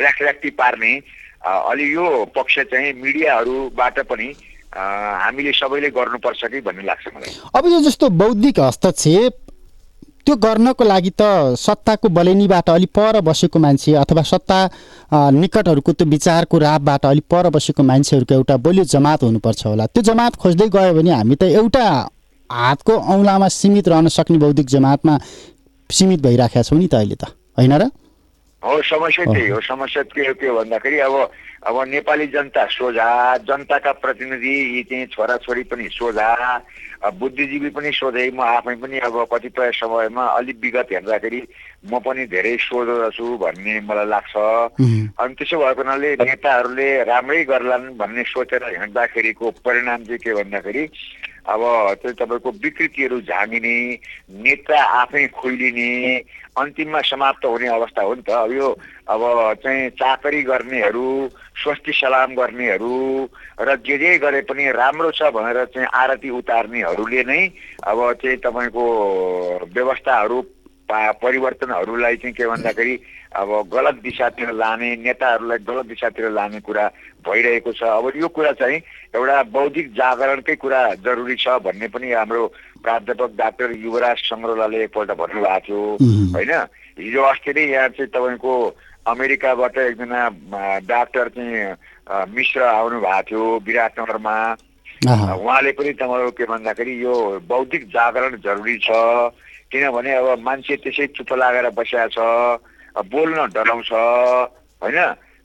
ऱ्याखऱ्याक्टी 0.00 0.50
पार्ने 0.58 0.92
अलि 1.44 1.86
यो 1.94 2.24
पक्ष 2.34 2.58
चाहिँ 2.72 2.92
मिडियाहरूबाट 3.02 3.98
पनि 4.10 4.28
हामीले 4.74 5.52
सबैले 5.52 5.90
गर्नुपर्छ 5.94 6.44
कि 6.44 6.60
भन्ने 6.60 6.82
लाग्छ 6.82 7.06
मलाई। 7.14 7.34
अब 7.54 7.66
यो 7.72 7.80
जस्तो 7.80 8.08
बौद्धिक 8.10 8.60
हस्तक्षेप 8.60 9.36
त्यो 10.24 10.34
गर्नको 10.36 10.84
लागि 10.84 11.10
त 11.20 11.22
सत्ताको 11.60 12.08
बलेनीबाट 12.08 12.70
अलिक 12.70 12.90
पर 12.96 13.20
बसेको 13.20 13.58
मान्छे 13.60 13.94
अथवा 14.02 14.22
सत्ता 14.24 14.58
निकटहरूको 15.12 15.92
त्यो 15.92 16.06
विचारको 16.08 16.58
रापबाट 16.58 17.06
अलिक 17.06 17.24
पर 17.30 17.48
बसेको 17.52 17.82
मान्छेहरूको 17.82 18.34
एउटा 18.34 18.56
बलियो 18.64 18.84
जमात 18.88 19.22
हुनुपर्छ 19.22 19.66
होला। 19.66 19.86
त्यो 19.86 20.02
जमात 20.02 20.36
खोज्दै 20.40 20.68
गयो 20.72 20.94
भने 20.94 21.10
हामी 21.12 21.34
त 21.36 21.42
एउटा 21.60 21.84
हातको 22.50 22.92
औँलामा 23.12 23.48
सीमित 23.48 23.88
रहन 23.88 24.08
सक्ने 24.08 24.38
बौद्धिक 24.38 24.66
जमातमा 24.68 25.18
सीमित 25.90 26.20
भइराखेका 26.22 26.62
छौँ 26.62 26.78
नि 26.78 26.88
त 26.88 26.94
अहिले 26.94 27.16
त। 27.20 27.28
होइन 27.58 27.72
र? 27.76 27.92
हो 28.62 28.80
समस्या 28.80 29.24
त्यही 29.28 29.48
हो। 29.48 29.60
समस्या 29.60 30.02
के 30.08 30.24
हो 30.24 30.34
के 30.40 30.46
हो 30.48 30.56
भन्दाखेरि 30.56 30.98
अब 31.04 31.14
अब 31.68 31.76
नेपाली 31.88 32.26
जनता 32.32 32.64
सोझा 32.72 33.36
जनताका 33.44 33.92
प्रतिनिधि 34.00 34.56
यी 34.76 34.82
चाहिँ 34.88 35.06
छोराछोरी 35.12 35.62
पनि 35.68 35.88
सोझा 35.92 36.28
बुद्धिजीवी 37.04 37.70
पनि 37.70 37.90
सोझै 37.92 38.30
म 38.32 38.40
आफै 38.40 38.74
पनि 38.80 38.98
अब 38.98 39.16
कतिपय 39.32 39.70
समयमा 39.76 40.24
अलिक 40.38 40.56
विगत 40.62 40.88
हेर्दाखेरि 40.92 41.40
म 41.84 41.98
पनि 42.00 42.24
धेरै 42.26 42.56
सोझो 42.60 42.96
छु 43.10 43.36
भन्ने 43.36 43.80
मलाई 43.80 44.08
लाग्छ। 44.08 44.34
अनि 45.20 45.34
त्यसो 45.34 45.56
भएको 45.58 45.82
हुनाले 45.82 46.10
नेताहरूले 46.16 46.88
राम्रै 47.04 47.44
गर्लान् 47.44 47.96
भन्ने 48.00 48.22
सोचेर 48.24 48.64
हिँड्दाखेरिको 48.80 49.50
परिणाम 49.64 50.00
चाहिँ 50.04 50.18
के 50.18 50.34
भन्दाखेरि 50.34 50.84
अब 51.44 51.62
त्यो 52.00 52.12
तपाईँको 52.12 52.50
विकृतिहरू 52.64 53.20
झामिने 53.20 53.76
नेता 54.40 54.78
आफै 55.00 55.26
खुइलिने 55.36 55.92
अन्तिममा 56.56 57.00
समाप्त 57.02 57.44
हुने 57.44 57.68
अवस्था 57.68 58.02
हो 58.02 58.14
नि 58.14 58.22
त। 58.22 58.30
अब 58.30 58.52
यो 58.52 58.68
अब 59.10 59.22
चाहिँ 59.62 59.90
चाकरी 59.98 60.42
गर्नेहरू 60.42 61.06
स्वस्ति 61.62 61.92
सलाम 61.92 62.34
गर्नेहरू 62.34 62.94
र 63.60 63.76
जे 63.82 63.98
जे 63.98 64.18
गरे 64.18 64.40
पनि 64.46 64.70
राम्रो 64.72 65.10
छ 65.10 65.34
भनेर 65.34 65.64
चाहिँ 65.74 65.88
आरती 65.92 66.30
उतार्नेहरूले 66.30 67.22
नै 67.24 67.42
अब 67.82 67.98
चाहिँ 68.22 68.36
तपाईँको 68.38 68.84
व्यवस्थाहरू 69.74 70.40
परिवर्तनहरूलाई 70.88 72.16
चाहिँ 72.16 72.34
के 72.34 72.46
भन्दाखेरि 72.46 72.94
अब 73.34 73.50
गलत 73.72 73.94
दिशातिर 74.04 74.52
लाने 74.52 74.94
नेताहरूलाई 75.02 75.58
गलत 75.66 75.86
दिशातिर 75.86 76.30
लाने 76.30 76.60
कुरा 76.60 76.86
भइरहेको 77.26 77.72
छ। 77.72 77.82
अब 77.82 78.12
यो 78.14 78.28
कुरा 78.28 78.52
चाहिँ 78.52 78.78
एउटा 79.16 79.42
बौद्धिक 79.50 79.86
जागरणकै 79.92 80.54
कुरा 80.54 80.80
जरुरी 81.02 81.36
छ 81.40 81.58
भन्ने 81.64 81.88
पनि 81.88 82.12
हाम्रो 82.12 82.46
प्राध्यापक 82.84 83.30
डाक्टर 83.40 83.72
युवराज 83.80 84.18
सङ्ग्रौलाले 84.28 84.82
एकपल्ट 84.84 85.10
भन्नुभएको 85.16 85.60
थियो। 85.64 85.80
होइन? 86.36 86.52
हिजो 87.00 87.22
अस्ति 87.24 87.52
नै 87.56 87.64
यहाँ 87.64 87.88
चाहिँ 87.96 88.10
तपाईँको 88.12 88.52
अमेरिकाबाट 89.08 89.78
एकजना 89.78 90.20
डाक्टर 90.84 91.28
चाहिँ 91.34 92.28
मिश्र 92.30 92.62
आउनु 92.62 93.00
भएको 93.00 93.22
थियो 93.28 93.44
विराटनगरमा। 93.66 94.36
उहाँले 95.04 95.72
पनि 95.72 95.92
तपाईँको 95.96 96.30
के 96.36 96.44
भन्दाखेरि 96.44 96.94
यो 97.04 97.14
बौद्धिक 97.48 97.82
जागरण 97.88 98.36
जरुरी 98.44 98.76
छ। 98.78 98.88
किनभने 99.72 100.12
अब 100.14 100.38
मान्छे 100.38 100.76
त्यसै 100.84 101.06
चुप 101.16 101.32
लागेर 101.34 101.68
बसिया 101.74 102.06
छ 102.14 102.18
बोल्न 103.10 103.50
डराउँछ। 103.52 103.90
होइन? 104.80 104.98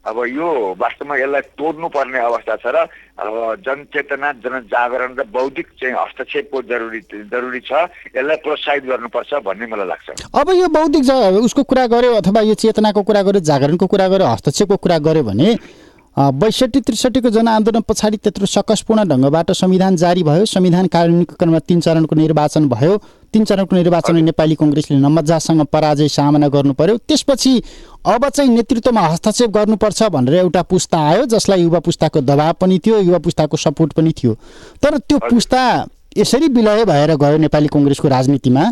अब 0.05 0.17
यो 0.31 0.47
वास्तवमा 0.79 1.15
यसलाई 1.17 1.41
तोड्नु 1.59 1.87
पर्ने 1.91 2.19
अवस्था 2.19 2.55
छ 2.55 2.65
र 2.71 2.87
अब 3.19 3.35
जनचेतना 3.67 4.31
जनजागरण 4.43 5.11
र 5.19 5.23
बौद्धिक 5.27 5.67
चाहिँ 5.75 5.95
हस्तक्षेपको 5.95 6.61
जरुरी 6.71 6.99
जरुरी 7.27 7.59
छ। 7.59 7.71
यसलाई 8.15 8.37
प्रोत्साहित 8.45 8.83
गर्नुपर्छ 8.85 9.33
भन्ने 9.43 9.65
मलाई 9.67 9.87
लाग्छ। 9.87 10.07
अब 10.31 10.47
यो 10.55 10.67
बौद्धिक 10.71 11.03
उसको 11.43 11.63
कुरा 11.63 11.85
गर्यो 11.93 12.13
अथवा 12.15 12.41
यो 12.47 12.53
चेतनाको 12.55 13.01
कुरा 13.03 13.21
गर्यो 13.27 13.41
जागरणको 13.43 13.85
कुरा 13.91 14.07
गर्यो 14.07 14.27
हस्तक्षेपको 14.27 14.77
कुरा 14.79 14.97
गर्यो 15.03 15.23
भने 15.23 15.47
बैसठी 16.17 16.79
त्रिसठीको 16.81 17.29
जनआन्दोलन 17.29 17.81
पछाडि 17.87 18.17
त्यत्रो 18.17 18.45
सकसपूर्ण 18.45 19.03
ढङ्गबाट 19.09 19.51
संविधान 19.51 19.95
जारी 19.95 20.23
भयो। 20.23 20.45
संविधान 20.45 20.87
कार्यान्वयनको 20.87 21.35
क्रममा 21.35 21.59
तिन 21.59 21.79
चरणको 21.79 22.15
निर्वाचन 22.15 22.67
भयो। 22.69 22.97
तिन 23.33 23.43
चरणको 23.45 23.75
निर्वाचन 23.75 24.15
नेपाली 24.23 24.55
कङ्ग्रेसले 24.55 24.97
नमजासँग 24.97 25.61
पराजय 25.71 26.07
सामना 26.09 26.47
गर्नु 26.49 26.73
पर्यो। 26.73 26.97
त्यसपछि 27.07 27.53
अब 28.05 28.27
चाहिँ 28.29 28.51
नेतृत्वमा 28.51 29.01
हस्तक्षेप 29.01 29.49
गर्नुपर्छ 29.49 30.03
भनेर 30.11 30.33
एउटा 30.35 30.61
पुस्ता 30.65 30.97
आयो 30.99 31.25
जसलाई 31.29 31.61
युवा 31.61 31.79
पुस्ताको 31.87 32.21
दबाव 32.21 32.53
पनि 32.59 32.79
थियो 32.83 32.99
युवा 32.99 33.19
पुस्ताको 33.23 33.57
सपोर्ट 33.57 33.93
पनि 33.93 34.11
थियो। 34.11 34.33
तर 34.83 34.97
त्यो 34.99 35.17
पुस्ता 35.29 35.61
यसरी 36.17 36.47
विलय 36.49 36.85
भएर 36.85 37.15
गयो 37.15 37.37
नेपाली 37.37 37.67
कङ्ग्रेसको 37.69 38.07
राजनीतिमा। 38.07 38.63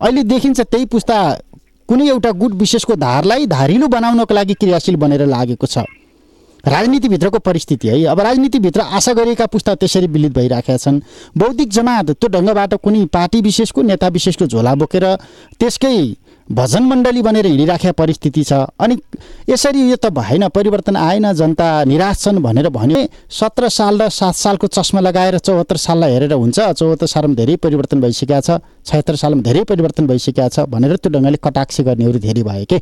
अहिले 0.00 0.22
देखिन्छ 0.28 0.60
त्यही 0.60 0.84
पुस्ता 0.92 1.16
कुनै 1.88 2.08
एउटा 2.08 2.30
गुट 2.36 2.52
विशेषको 2.58 2.94
धारलाई 2.98 3.46
धारिलो 3.46 3.88
बनाउनको 3.88 4.34
लागि 4.34 4.54
क्रियाशील 4.60 4.96
बनेर 4.96 5.26
लागेको 5.26 5.66
छ। 5.66 5.86
राजनीतिभित्रको 6.64 7.38
परिस्थिति 7.40 7.88
है। 7.88 8.04
अब 8.06 8.20
राजनीतिभित्र 8.20 8.80
आशा 8.80 9.12
गरेका 9.12 9.46
पुस्ता 9.46 9.74
त्यसरी 9.74 10.06
विलित 10.08 10.32
भइराखेका 10.32 10.76
छन्। 10.76 11.00
बौद्धिक 11.34 11.68
जमात 11.70 12.10
त्यो 12.12 12.28
ढङ्गबाट 12.30 12.74
कुनै 12.78 13.04
पार्टी 13.12 13.40
विशेषको 13.42 13.82
नेता 13.82 14.08
विशेषको 14.08 14.46
झोला 14.46 14.74
बोकेर 14.74 15.06
त्यसकै 15.60 15.96
भजन 16.48 16.82
मण्डली 16.82 17.22
बनेर 17.22 17.46
हिँडिराखेका 17.46 17.92
परिस्थिति 17.92 18.42
छ। 18.44 18.52
अनि 18.78 18.96
यसरी 19.48 19.90
यो 19.90 19.96
त 19.96 20.06
भएन 20.12 20.48
परिवर्तन 20.48 20.96
आएन 20.96 21.32
जनता 21.32 21.84
निराश 21.84 22.22
छन् 22.22 22.42
भनेर 22.42 22.68
भने 22.68 23.08
सत्र 23.30 23.68
साल 23.68 24.02
र 24.02 24.08
सात 24.10 24.34
सालको 24.34 24.66
चस्मा 24.68 25.00
लगाएर 25.00 25.38
चौहत्तर 25.38 25.76
साललाई 25.78 26.12
हेरेर 26.12 26.32
हुन्छ। 26.32 26.58
चौहत्तर 26.60 27.06
सालमा 27.06 27.34
धेरै 27.34 27.56
परिवर्तन 27.58 28.00
भइसकेका 28.00 28.40
छ 28.40 28.58
छयत्तर 28.86 29.16
सालमा 29.16 29.42
धेरै 29.42 29.64
परिवर्तन 29.64 30.06
भइसकेका 30.06 30.48
छ 30.48 30.66
भनेर 30.68 30.96
त्यो 30.96 31.10
ढङ्गले 31.10 31.38
कटाक्ष 31.42 31.80
गर्नेहरू 31.80 32.18
धेरै 32.18 32.42
भए 32.42 32.64
के 32.64 32.78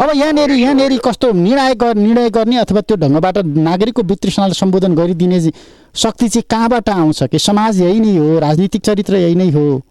अब 0.00 0.10
यहाँनिर 0.14 0.50
यहाँनिर 0.50 0.98
कस्तो 0.98 1.32
निर्णय 1.32 1.74
निर्णय 1.94 2.30
गर्ने 2.30 2.56
अथवा 2.56 2.80
त्यो 2.80 2.96
ढङ्गबाट 2.96 3.38
नागरिकको 3.38 4.02
वितृष्णालाई 4.02 4.52
सम्बोधन 4.52 4.94
गरिदिने 4.94 5.40
शक्ति 5.94 6.28
चाहिँ 6.28 6.42
कहाँबाट 6.50 6.88
आउँछ? 6.88 7.22
कि 7.22 7.38
समाज 7.38 7.80
यही 7.80 8.00
नै 8.00 8.16
हो? 8.16 8.38
राजनीतिक 8.38 8.82
चरित्र 8.82 9.16
यही 9.16 9.34
नै 9.34 9.50
हो। 9.50 9.82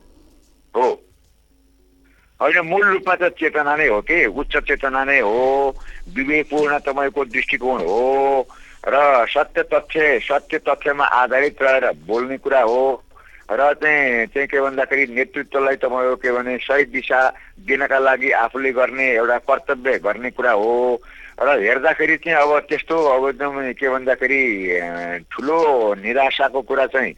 होइन 2.42 2.60
मूल 2.66 2.84
रूपमा 2.84 3.16
त 3.16 3.24
चेतना 3.24 3.76
नै 3.76 3.88
हो 3.88 4.02
कि? 4.02 4.26
उच्च 4.26 4.58
चेतना 4.58 5.04
नै 5.04 5.20
हो। 5.20 5.76
विवेकपूर्ण 6.16 6.78
तपाईँको 6.78 7.26
दृष्टिकोण 7.26 7.80
हो। 7.82 8.48
र 8.88 9.26
सत्य 9.30 9.64
तथ्य 9.64 10.20
सत्य 10.20 10.58
तथ्यमा 10.58 11.06
आधारित 11.06 11.58
रहेर 11.62 11.92
बोल्ने 12.08 12.38
कुरा 12.38 12.62
हो। 12.62 13.04
र 13.48 13.74
चाहिँ 13.80 14.28
चाहिँ 14.28 14.48
के 14.48 14.60
भन्दाखेरि 14.60 15.06
नेतृत्वलाई 15.16 15.76
तपाईँको 15.80 16.16
के 16.20 16.32
भने 16.32 16.58
सही 16.68 16.84
दिशा 16.92 17.20
दिनका 17.64 18.00
लागि 18.00 18.32
आफूले 18.44 18.72
गर्ने 18.76 19.08
एउटा 19.16 19.38
कर्तव्य 19.48 19.98
गर्ने 20.04 20.30
कुरा 20.36 20.52
हो। 20.52 21.00
र 21.40 21.48
हेर्दाखेरि 21.64 22.18
चाहिँ 22.18 22.38
अब 22.44 22.60
त्यस्तो 22.68 22.96
अब 23.08 23.28
एकदम 23.30 23.72
के 23.80 23.90
भन्दाखेरि 23.90 24.44
ठुलो 25.32 25.58
निराशाको 26.04 26.62
कुरा 26.62 26.86
चाहिँ 26.92 27.14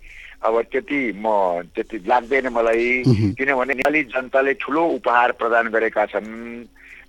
अब 0.45 0.61
त्यति 0.71 1.01
म 1.17 1.65
त्यति 1.75 1.97
लाग्दैन 2.07 2.47
मलाई। 2.53 3.03
किनभने 3.33 3.73
नेपाली 3.73 4.03
जनताले 4.13 4.53
ठुलो 4.61 4.85
उपहार 5.01 5.31
प्रदान 5.33 5.67
गरेका 5.73 6.05
छन्। 6.13 6.29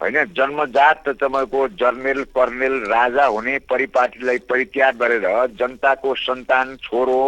होइन 0.01 0.17
जन्मजात 0.33 1.09
तपाईँको 1.21 1.69
जर्नेल 1.77 2.23
कर्नेल 2.33 2.75
राजा 2.89 3.25
हुने 3.27 3.59
परिपाटीलाई 3.69 4.39
परित्याग 4.49 4.97
गरेर 4.97 5.27
जनताको 5.61 6.15
सन्तान 6.17 6.77
छोरो 6.83 7.21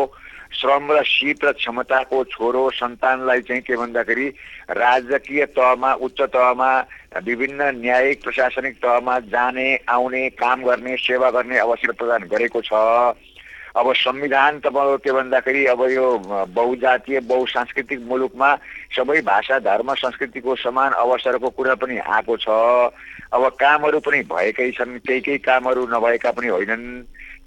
श्रम 0.52 0.92
र 0.92 1.02
शीत 1.04 1.44
र 1.44 1.52
क्षमताको 1.52 2.22
छोरो 2.24 2.68
सन्तानलाई 2.70 3.40
चाहिँ 3.40 3.62
के 3.62 3.76
भन्दाखेरि 3.76 4.28
राजकीय 4.70 5.44
तहमा 5.56 5.92
उच्च 6.04 6.20
तहमा 6.22 6.70
विभिन्न 7.24 7.70
न्यायिक 7.80 8.22
प्रशासनिक 8.24 8.76
तहमा 8.76 9.18
जाने 9.32 9.68
आउने 9.88 10.28
काम 10.36 10.62
गर्ने 10.64 10.96
सेवा 10.96 11.30
गर्ने 11.30 11.58
अवसर 11.58 11.92
प्रदान 11.92 12.28
गरेको 12.28 12.60
छ। 12.60 12.72
अब 13.72 13.92
संविधान 13.96 14.58
तपाईँको 14.60 14.96
के 15.00 15.12
भन्दाखेरि 15.12 15.64
अब 15.66 15.82
यो 15.90 16.06
बहुजातीय 16.52 17.20
बहुसांस्कृतिक 17.24 18.00
मुलुकमा 18.04 18.54
सबै 18.96 19.20
भाषा 19.24 19.58
धर्म 19.58 19.94
संस्कृतिको 19.94 20.56
समान 20.60 20.92
अवसरको 20.92 21.48
कुरा 21.48 21.74
पनि 21.80 21.98
आएको 21.98 22.36
छ। 22.36 22.48
अब 23.32 23.48
कामहरू 23.56 24.00
पनि 24.04 24.20
भएकै 24.28 24.70
छन् 24.76 24.98
केही 25.00 25.20
केही 25.20 25.38
कामहरू 25.40 25.86
नभएका 25.88 26.30
पनि 26.36 26.48
होइनन्। 26.48 26.84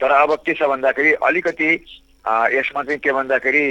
तर 0.02 0.12
अब 0.12 0.34
के 0.42 0.54
छ 0.54 0.66
भन्दाखेरि 0.66 1.14
अलिकति 1.22 1.70
यसमा 2.25 2.82
चाहिँ 2.84 3.00
के 3.00 3.12
भन्दाखेरि 3.12 3.65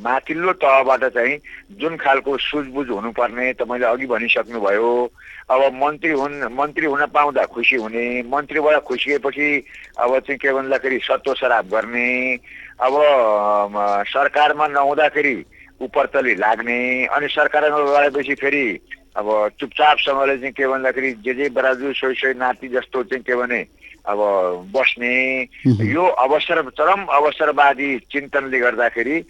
माथिल्लो 0.00 0.52
तहबाट 0.56 1.04
चाहिँ 1.04 1.36
जुन 1.76 1.96
खालको 1.96 2.36
सुझबुझ 2.40 2.88
हुनुपर्ने 2.88 3.52
तपाईँले 3.60 3.86
अघि 3.86 4.06
भनिसक्नुभयो। 4.06 4.92
अब 5.50 5.60
मन्त्री 5.74 6.12
हुन् 6.12 6.56
मन्त्री 6.56 6.86
हुन 6.86 7.04
पाउँदा 7.12 7.44
खुसी 7.52 7.76
हुने 7.76 8.22
मन्त्रीबाट 8.24 8.82
खुसिएपछि 8.84 9.48
अब 10.00 10.18
चाहिँ 10.18 10.38
के 10.38 10.52
भन्दाखेरि 10.52 10.98
सत्तो 11.04 11.34
सराप 11.34 11.66
गर्ने 11.72 12.08
अब 12.80 12.94
सरकारमा 14.08 14.66
नहुँदाखेरि 14.68 15.36
उपरतली 15.80 16.34
लाग्ने 16.34 16.80
अनि 17.06 17.28
सरकारमा 17.28 17.78
गएपछि 17.84 18.34
फेरि 18.34 18.66
अब 19.16 19.26
चुपचापसँगले 19.60 20.36
चाहिँ 20.38 20.52
के 20.52 20.66
भन्दाखेरि 20.66 21.12
जे 21.24 21.34
जे 21.34 21.48
बराजु 21.48 21.92
सोही 21.92 22.14
सोही 22.14 22.34
नाति 22.34 22.68
जस्तो 22.68 23.02
चाहिँ 23.02 23.24
के 23.24 23.34
भने 23.34 23.60
अब 24.04 24.18
बस्ने 24.74 25.16
यो 25.66 26.04
अवसर 26.24 26.62
चरम 26.78 27.04
अवसरवादी 27.18 27.90
चिन्तनले 28.12 28.58
गर्दाखेरि 28.58 29.20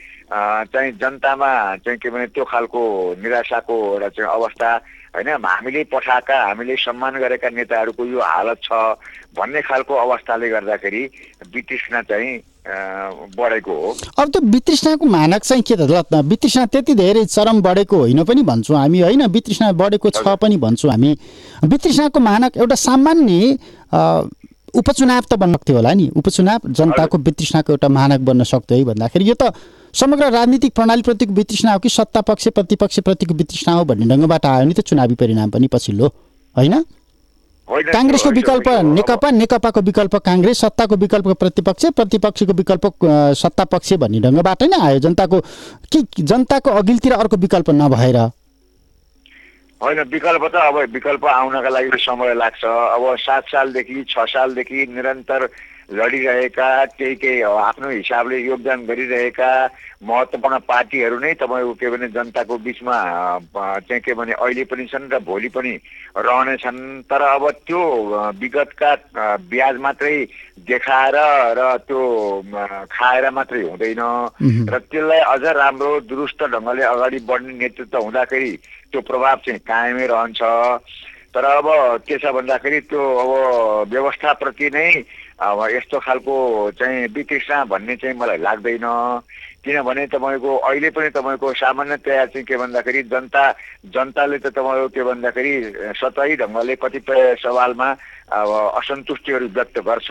चाहिँ 0.72 0.92
जनतामा 1.00 1.50
चाहिँ 1.82 1.98
के 1.98 2.10
भने 2.10 2.26
त्यो 2.36 2.44
खालको 2.44 2.80
निराशाको 3.22 3.74
एउटा 3.92 4.08
चाहिँ 4.08 4.30
अवस्था 4.30 4.70
होइन? 5.16 5.28
हामीले 5.44 5.84
पठाएका 5.88 6.36
हामीले 6.46 6.76
सम्मान 6.76 7.14
गरेका 7.18 7.48
नेताहरूको 7.48 8.04
यो 8.04 8.20
हालत 8.20 8.58
छ 8.62 8.70
भन्ने 9.38 9.60
खालको 9.64 9.94
अवस्थाले 9.94 10.48
गर्दाखेरि 10.48 11.02
वितृष्णा 11.54 12.02
चाहिँ 12.02 12.38
बढेको 12.68 13.72
हो। 13.72 13.96
अब 14.20 14.28
त्यो 14.28 14.40
वितृष्णाको 14.52 15.06
मानक 15.06 15.42
चाहिँ 15.42 15.62
के 15.62 15.76
त? 15.76 15.88
ल 15.88 16.20
वितृष्णा 16.28 16.64
त्यति 16.68 16.94
धेरै 16.94 17.24
चरम 17.24 17.62
बढेको 17.62 17.96
होइन 17.96 18.22
पनि 18.24 18.42
भन्छौँ 18.44 18.76
हामी 18.76 19.00
होइन? 19.00 19.26
वितृष्णा 19.26 19.72
बढेको 19.72 20.10
छ 20.10 20.36
पनि 20.36 20.56
भन्छौँ 20.60 20.90
हामी। 20.90 21.16
वितृष्णाको 21.64 22.20
मानक 22.20 22.56
एउटा 22.56 22.74
सामान्य 22.76 23.56
उपचुनाव 24.74 25.22
त 25.30 25.34
बन्न 25.34 25.54
सक्थ्यो 25.56 25.76
होला 25.76 25.92
नि। 25.94 26.08
उपचुनाव 26.16 26.60
जनताको 26.68 27.18
वितृष्णाको 27.18 27.72
एउटा 27.72 27.88
मानक 27.88 28.20
बन्न 28.20 28.42
सक्थ्यो 28.44 28.78
है 28.78 28.84
भन्दाखेरि। 28.84 29.24
यो 29.28 29.34
त 29.34 29.54
समग्र 29.94 30.30
राजनीतिक 30.30 30.72
प्रणालीप्रतिको 30.74 31.32
वितृष्णा 31.32 31.72
हो 31.72 31.78
कि 31.78 31.88
सत्ता 31.88 32.20
पक्ष 32.20 32.48
प्रतिपक्षप्रतिको 32.52 33.34
वितृष्णा 33.34 33.74
हो 33.74 33.84
भन्ने 33.84 34.06
ढङ्गबाट 34.06 34.46
आयो 34.46 34.64
नि 34.68 34.74
त 34.74 34.80
चुनावी 34.84 35.14
परिणाम 35.16 35.50
पनि 35.50 35.66
पछिल्लो 35.72 36.06
होइन? 36.56 36.74
काङ्ग्रेसको 37.68 38.30
विकल्प 38.30 38.68
नेकपा 38.96 39.30
नेकपाको 39.30 39.80
विकल्प 39.80 40.14
काङ्ग्रेस 40.24 40.58
सत्ताको 40.58 40.96
विकल्प 40.96 41.26
प्रतिपक्ष 41.40 41.84
प्रतिपक्षको 41.96 42.52
विकल्प 42.52 42.84
सत्ता 43.36 43.64
पक्ष 43.64 43.92
भन्ने 44.00 44.20
ढङ्गबाट 44.20 44.62
नै 44.64 44.78
आयो। 44.80 44.98
जनताको 45.04 45.40
कि 45.92 46.22
जनताको 46.22 46.70
अघिल्तिर 46.70 47.12
अर्को 47.12 47.36
विकल्प 47.36 47.70
नभएर 47.70 48.18
होइन 49.80 50.00
विकल्प 50.02 50.44
त 50.44 50.54
अब 50.58 50.76
विकल्प 50.92 51.24
आउनका 51.26 51.68
लागि 51.68 51.98
समय 52.02 52.34
लाग्छ। 52.34 52.64
अब 52.64 53.04
सात 53.16 53.44
सालदेखि 53.48 54.04
छ 54.10 54.24
सालदेखि 54.26 54.86
निरन्तर 54.90 55.48
लडिरहेका 55.88 56.84
केही 56.84 57.14
केही 57.16 57.40
आफ्नो 57.42 57.88
हिसाबले 57.88 58.38
योगदान 58.38 58.84
गरिरहेका 58.86 59.50
महत्त्वपूर्ण 60.04 60.58
पार्टीहरू 60.68 61.18
नै 61.18 61.32
तपाईँको 61.40 61.72
के 61.80 61.90
भने 61.90 62.08
जनताको 62.12 62.58
बिचमा 62.60 62.96
चाहिँ 63.56 64.00
के 64.04 64.14
भने 64.14 64.32
अहिले 64.32 64.64
पनि 64.68 64.84
छन् 64.84 65.08
र 65.08 65.18
भोलि 65.24 65.48
पनि 65.48 65.72
रहनेछन्। 66.12 67.08
तर 67.08 67.22
अब 67.22 67.50
त्यो 67.66 67.80
विगतका 68.36 68.94
ब्याज 69.48 69.76
मात्रै 69.80 70.16
देखाएर 70.68 71.16
र 71.56 71.76
त्यो 71.88 72.00
खाएर 72.92 73.30
मात्रै 73.32 73.62
हुँदैन। 73.64 74.02
र 74.68 74.78
त्यसलाई 74.92 75.20
अझ 75.24 75.42
राम्रो 75.56 75.90
दुरुस्त 76.04 76.42
ढङ्गले 76.52 76.84
अगाडि 76.84 77.18
बढ्ने 77.24 77.52
नेतृत्व 77.58 77.98
हुँदाखेरि 77.98 78.52
त्यो 78.92 79.00
प्रभाव 79.08 79.36
चाहिँ 79.44 79.60
कायमै 79.64 80.06
रहन्छ। 80.06 80.40
तर 81.34 81.44
अब 81.46 81.66
के 82.02 82.16
छ 82.18 82.32
भन्दाखेरि 82.32 82.80
त्यो 82.82 83.00
अब 83.14 83.90
व्यवस्थाप्रति 83.90 84.70
नै 84.70 84.88
अब 85.38 85.58
यस्तो 85.70 85.98
खालको 85.98 86.34
चाहिँ 86.72 87.06
वितृष्णा 87.08 87.64
भन्ने 87.66 87.96
चाहिँ 87.96 88.16
मलाई 88.16 88.38
लाग्दैन 88.38 88.86
किनभने 89.60 90.06
तपाईँको 90.08 90.56
अहिले 90.58 90.90
पनि 90.90 91.08
तपाईँको 91.10 91.52
सामान्यतया 91.54 92.24
चाहिँ 92.26 92.44
के 92.44 92.56
भन्दाखेरि 92.56 93.02
जनता 93.04 93.44
जनताले 93.86 94.38
त 94.38 94.46
तपाईँको 94.48 94.88
के 94.88 95.02
भन्दाखेरि 95.04 95.52
सतही 95.94 96.36
ढङ्गले 96.38 96.76
कतिपय 96.76 97.34
सवालमा 97.38 97.88
अब 98.28 98.48
असन्तुष्टिहरू 98.78 99.46
व्यक्त 99.54 99.78
गर्छ 99.80 100.10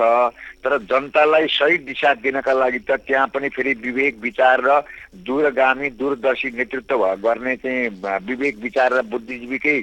तर 0.66 0.78
जनतालाई 0.90 1.48
सही 1.48 1.78
दिशा 1.86 2.14
दिनका 2.26 2.54
लागि 2.54 2.80
त 2.90 2.98
त्यहाँ 3.06 3.28
पनि 3.30 3.50
फेरि 3.54 3.74
विवेक 3.78 4.18
विचार 4.22 4.62
र 4.66 4.82
दूरगामी 5.22 5.90
दूरदर्शी 6.02 6.50
नेतृत्व 6.58 7.06
गर्ने 7.22 7.56
चाहिँ 7.62 7.90
विवेक 8.26 8.58
विचार 8.58 8.94
र 8.94 9.02
बुद्धिजीवीकै 9.06 9.78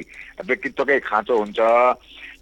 व्यक्तित्वकै 0.47 0.99
खाँचो 1.01 1.39
हुन्छ। 1.39 1.59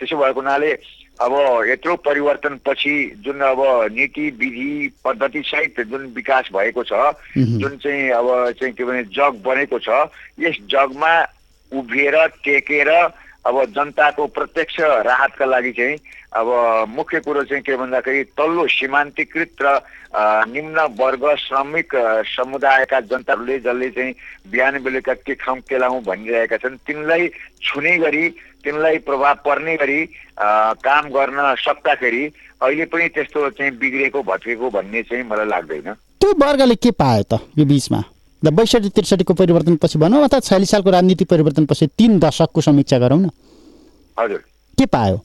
त्यसो 0.01 0.17
भएको 0.17 0.41
हुनाले 0.41 0.73
अब 1.21 1.33
यत्रो 1.69 1.95
परिवर्तनपछि 2.03 2.95
जुन 3.25 3.41
अब 3.45 3.61
नीति 3.93 4.31
विधि 4.41 4.73
पद्धति 5.05 5.43
सहित 5.45 5.81
जुन 5.87 6.07
विकास 6.17 6.49
भएको 6.53 6.83
छ 6.83 6.93
जुन 7.37 7.77
चाहिँ 7.77 8.11
अब 8.11 8.29
चाहिँ 8.59 8.75
के 8.75 8.85
भने 8.85 9.03
जग 9.13 9.43
बनेको 9.45 9.79
छ 9.79 10.09
यस 10.41 10.57
जगमा 10.73 11.13
उभिएर 11.73 12.17
टेकेर 12.45 12.91
अब 13.47 13.65
जनताको 13.75 14.27
प्रत्यक्ष 14.39 14.77
राहतका 14.81 15.45
लागि 15.45 15.73
चाहिँ 15.73 15.97
अब 16.33 16.49
मुख्य 16.89 17.21
कुरो 17.21 17.43
चाहिँ 17.45 17.63
के 17.63 17.77
भन्दाखेरि 17.77 18.25
तल्लो 18.39 18.67
सीमान्तकृत 18.69 19.63
र 19.63 19.81
निम्न 20.49 20.79
वर्ग 21.01 21.25
श्रमिक 21.39 21.91
समुदायका 22.29 23.01
जनताहरूले 23.11 23.59
जसले 23.67 23.91
चाहिँ 23.91 24.15
बिहान 24.53 24.83
बेलुका 24.85 25.15
के 25.27 25.35
खाउँ 25.35 25.61
के 25.69 25.79
लाउँ 25.79 26.01
भनिरहेका 26.07 26.57
छन् 26.63 26.77
तिनलाई 26.87 27.29
छुने 27.61 27.97
गरी 27.99 28.29
तिनलाई 28.65 28.99
प्रभाव 29.03 29.35
पर्ने 29.45 29.77
गरी 29.77 30.01
काम 30.39 31.09
गर्न 31.11 31.55
सक्दाखेरि 31.67 32.25
अहिले 32.63 32.85
पनि 32.87 33.09
त्यस्तो 33.11 33.49
चाहिँ 33.59 33.73
बिग्रेको 33.83 34.23
भत्केको 34.23 34.71
भन्ने 34.71 35.03
चाहिँ 35.03 35.25
मलाई 35.27 35.47
लाग्दैन। 35.51 35.93
त्यो 35.93 36.31
वर्गले 36.39 36.75
के 36.79 36.91
पायो 36.95 37.23
त 37.27 37.41
यो 37.59 37.65
बिचमा? 37.67 38.01
ल 38.45 38.51
बैसठी 38.51 38.89
त्रिसठीको 38.89 39.35
परिवर्तनपछि 39.35 39.99
भनौँ 39.99 40.25
अथवा 40.25 40.41
छयालिस 40.41 40.71
सालको 40.71 40.91
राजनीति 40.91 41.25
परिवर्तनपछि 41.25 41.87
तिन 41.87 42.19
दशकको 42.19 42.61
समीक्षा 42.61 42.99
गरौँ 42.99 43.19
न। 43.19 43.31
हजुर। 44.19 44.45
के 44.79 44.87
पायो? 44.87 45.21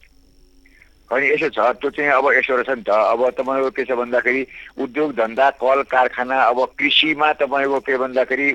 अनि 1.07 1.25
यसो 1.31 1.49
छ 1.55 1.59
त्यो 1.79 1.89
चाहिँ 1.95 2.11
अब 2.11 2.25
यसो 2.35 2.55
रहेछ 2.55 2.69
नि 2.69 2.83
त। 2.83 2.89
अब 2.91 3.21
तपाईँको 3.39 3.69
के 3.71 3.83
छ 3.87 3.91
भन्दाखेरि 3.95 4.41
उद्योग 4.83 5.11
धन्दा 5.15 5.49
कल 5.55 5.81
कारखाना 5.87 6.35
अब 6.51 6.59
कृषिमा 6.75 7.31
तपाईँको 7.39 7.79
के 7.79 7.95
भन्दाखेरि 7.97 8.47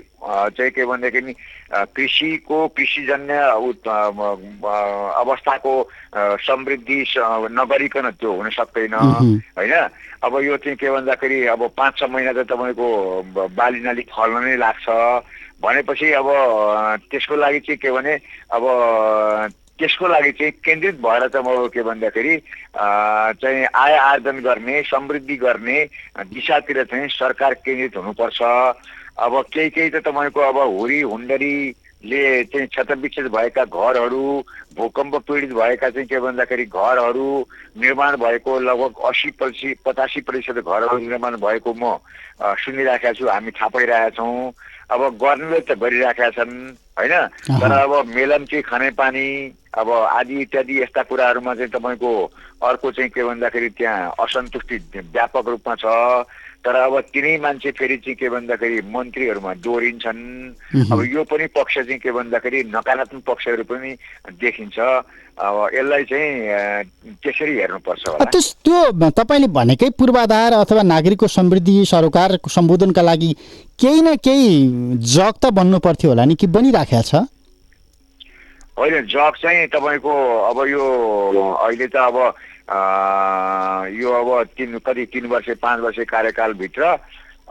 चाहिँ 0.52 0.70
के 0.76 0.84
भन्दाखेरि 0.84 1.32
कृषिको 1.96 2.58
कृषिजन्य 2.76 3.38
अवस्थाको 5.16 5.72
समृद्धि 6.44 6.98
नगरिकन 7.56 8.10
त्यो 8.20 8.30
हुन 8.32 8.48
सक्दैन 8.52 8.94
होइन? 9.56 9.72
अब 10.22 10.32
यो 10.44 10.56
चाहिँ 10.60 10.76
के 10.76 10.90
भन्दाखेरि 10.92 11.38
अब 11.56 11.62
पाँच 11.72 11.98
छ 11.98 12.04
महिना 12.12 12.32
त 12.36 12.46
तपाईँको 12.52 12.88
बाली 13.48 13.80
नाली 13.80 14.02
फल्न 14.12 14.44
नै 14.44 14.56
लाग्छ। 14.60 14.86
भनेपछि 15.62 16.10
अब 16.20 16.28
त्यसको 17.10 17.34
लागि 17.38 17.60
चाहिँ 17.64 17.78
के 17.78 17.90
भने 17.90 18.14
अब 18.52 18.62
त्यसको 19.78 20.08
लागि 20.08 20.32
चाहिँ 20.32 20.52
केन्द्रित 20.64 20.94
भएर 21.00 21.28
चाहिँ 21.28 21.46
म 21.46 21.68
के 21.68 21.82
भन्दाखेरि 21.82 22.36
चाहिँ 22.76 23.66
आय 23.74 23.96
आर्जन 23.96 24.40
गर्ने 24.40 24.82
समृद्धि 24.82 25.36
गर्ने 25.36 25.78
दिशातिर 26.28 26.84
चाहिँ 26.84 27.08
सरकार 27.08 27.54
केन्द्रित 27.54 27.96
हुनुपर्छ। 27.96 28.42
अब 29.18 29.32
केही 29.52 29.70
केही 29.70 29.90
त 29.90 29.96
तपाईँको 30.06 30.40
अब 30.40 30.58
हुरी 30.78 31.02
हुन्डरीले 32.02 32.44
चाहिँ 32.50 32.66
क्षतविक्षत 32.66 33.30
भएका 33.30 33.64
घरहरू 33.64 34.42
भूकम्प 34.76 35.14
पीडित 35.28 35.52
भएका 35.54 35.88
चाहिँ 35.90 36.06
के 36.08 36.18
भन्दाखेरि 36.20 36.64
घरहरू 36.66 37.46
निर्माण 37.78 38.16
भएको 38.16 38.58
लगभग 38.60 38.98
अस्सी 39.06 39.30
प्रतिशत 39.38 39.78
पचासी 39.86 40.20
प्रतिशत 40.26 40.58
घरहरू 40.66 40.98
निर्माण 40.98 41.36
भएको 41.38 41.74
म 41.74 41.98
अ, 42.42 42.54
सुनिराखेका 42.58 43.12
छु 43.12 43.28
हामी 43.28 43.50
थाहा 43.54 43.68
पाइरहेका 43.70 44.08
छौँ। 44.18 44.50
अब 44.90 45.00
गर्नेले 45.22 45.60
त 45.62 45.78
गरिराखेका 45.78 46.30
छन् 46.42 46.74
होइन? 46.98 47.14
तर 47.60 47.70
अब 47.70 47.92
मेलम्ची 48.10 48.60
खानेपानी 48.66 49.26
अब 49.78 49.88
आदि 49.92 50.40
इत्यादि 50.42 50.82
यस्ता 50.82 51.02
कुराहरूमा 51.06 51.54
चाहिँ 51.54 51.70
तपाईँको 51.70 52.10
अर्को 52.66 52.90
चाहिँ 52.92 53.10
के 53.14 53.22
भन्दाखेरि 53.24 53.68
त्यहाँ 53.78 54.10
असन्तुष्टि 54.18 54.76
व्यापक 55.14 55.48
रूपमा 55.48 55.74
छ। 55.78 55.86
तर 56.62 56.74
अब 56.76 56.94
तिनै 57.10 57.36
मान्छे 57.42 57.70
फेरि 57.74 57.96
चाहिँ 58.06 58.14
के 58.14 58.28
भन्दाखेरि 58.30 58.80
मन्त्रीहरूमा 58.86 59.52
दोहोरिन्छन् 59.66 60.22
अब 60.94 61.00
यो 61.10 61.22
पनि 61.26 61.46
पक्ष 61.50 61.74
चाहिँ 61.74 61.98
के 61.98 62.10
भन्दाखेरि 62.14 62.62
नकारात्मक 62.70 63.22
पक्षहरू 63.26 63.64
पनि 63.66 63.90
देखिन्छ। 64.38 64.78
अब 65.42 65.56
यसलाई 65.74 66.04
चाहिँ 66.06 67.18
त्यसरी 67.18 67.54
हेर्नुपर्छ 67.58 68.04
त्यस 68.30 68.46
त्यो 68.62 69.10
तपाईँले 69.10 69.48
भनेकै 69.50 69.90
पूर्वाधार 69.98 70.52
अथवा 70.54 70.82
नागरिकको 70.86 71.26
समृद्धि 71.26 71.74
सरोकारको 71.90 72.50
सम्बोधनका 72.50 73.02
लागि 73.02 73.30
केही 73.80 74.00
न 74.00 74.14
केही 74.22 74.50
जग 75.02 75.34
त 75.42 75.50
बन्नु 75.50 75.78
पर्थ्यो 75.82 76.10
होला 76.10 76.24
नि 76.30 76.34
कि 76.38 76.46
बनिराखेको 76.46 77.02
छ? 77.02 77.26
होइन 78.78 79.06
जग 79.10 79.34
चाहिँ 79.42 79.66
तपाईँको 79.74 80.12
अब 80.46 80.58
यो 80.68 80.84
अहिले 81.58 81.86
त 81.90 81.96
अब 81.96 82.16
यो 82.72 84.10
अब 84.12 84.48
तिन 84.56 84.78
कति 84.86 85.04
तिन 85.12 85.26
वर्ष 85.28 85.48
पाँच 85.62 85.80
वर्ष 85.80 85.98
कार्यकालभित्र 86.08 86.82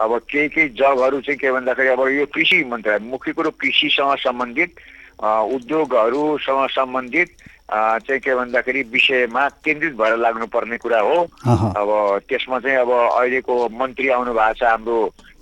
अब 0.02 0.18
केही 0.30 0.50
केही 0.50 0.70
जगहरू 0.80 1.22
चाहिँ 1.22 1.38
के 1.38 1.52
भन्दाखेरि 1.52 1.90
अब 1.90 2.08
यो 2.10 2.26
कृषि 2.34 2.64
मन्त्रालय 2.72 3.06
मुख्य 3.06 3.32
कुरो 3.38 3.52
कृषिसँग 3.62 4.16
सम्बन्धित 4.26 4.76
उद्योगहरूसँग 5.22 6.68
सम्बन्धित 6.74 7.30
चाहिँ 7.72 8.20
के 8.20 8.36
भन्दाखेरि 8.36 8.82
विषयमा 8.92 9.48
केन्द्रित 9.62 9.94
भएर 9.96 10.16
लाग्नुपर्ने 10.18 10.78
कुरा 10.78 11.00
हो। 11.00 11.18
अब 11.46 12.20
त्यसमा 12.30 12.60
चाहिँ 12.60 12.78
अब 12.78 12.92
अहिलेको 12.92 13.56
मन्त्री 13.70 14.10
आउनु 14.10 14.34
भएको 14.34 14.54
छ 14.58 14.64
हाम्रो 14.64 14.98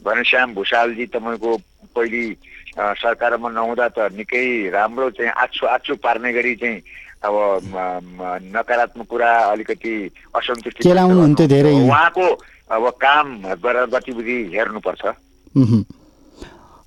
घनश्याम 0.05 0.53
भूषालजी 0.53 1.05
तपाईँको 1.15 1.57
पहिले 1.95 2.23
सरकारमा 2.99 3.49
नहुँदा 3.49 3.87
त 3.95 4.11
निकै 4.13 4.69
राम्रो 4.69 5.09
चाहिँ 5.17 5.31
आछु 5.31 5.65
आछु 5.67 5.95
पार्ने 6.03 6.33
गरी 6.33 6.55
चाहिँ 6.61 6.81
अब 7.23 7.35
नकारात्मक 8.55 9.07
कुरा 9.09 9.31
अलिकति 9.51 9.93
असन्तुष्टि। 10.35 10.89
उहाँको 10.89 12.27
अब 12.71 12.83
काम 13.01 13.27
गरेर 13.63 13.85
गतिविधि 13.93 14.37
हेर्नुपर्छ। 14.55 15.03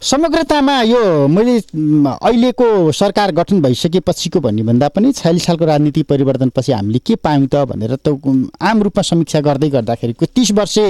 समग्रतामा 0.03 0.81
यो 0.83 1.29
मैले 1.29 1.57
अहिलेको 1.59 2.93
सरकार 2.93 3.33
गठन 3.33 3.61
भइसकेपछिको 3.63 4.41
भन्ने 4.41 4.63
भन्दा 4.63 4.89
पनि 4.89 5.13
छयालिस 5.13 5.45
सालको 5.47 5.65
राजनीति 5.65 6.03
परिवर्तनपछि 6.03 6.73
हामीले 6.73 6.99
के 7.07 7.15
पायौँ 7.23 7.47
त 7.47 7.65
भनेर 7.71 7.95
त 8.03 8.19
आम 8.63 8.83
रूपमा 8.83 9.03
समीक्षा 9.03 9.41
गर्दै 9.41 9.69
गर्दाखेरिको 9.71 10.27
तिस 10.27 10.51
वर्षे 10.59 10.85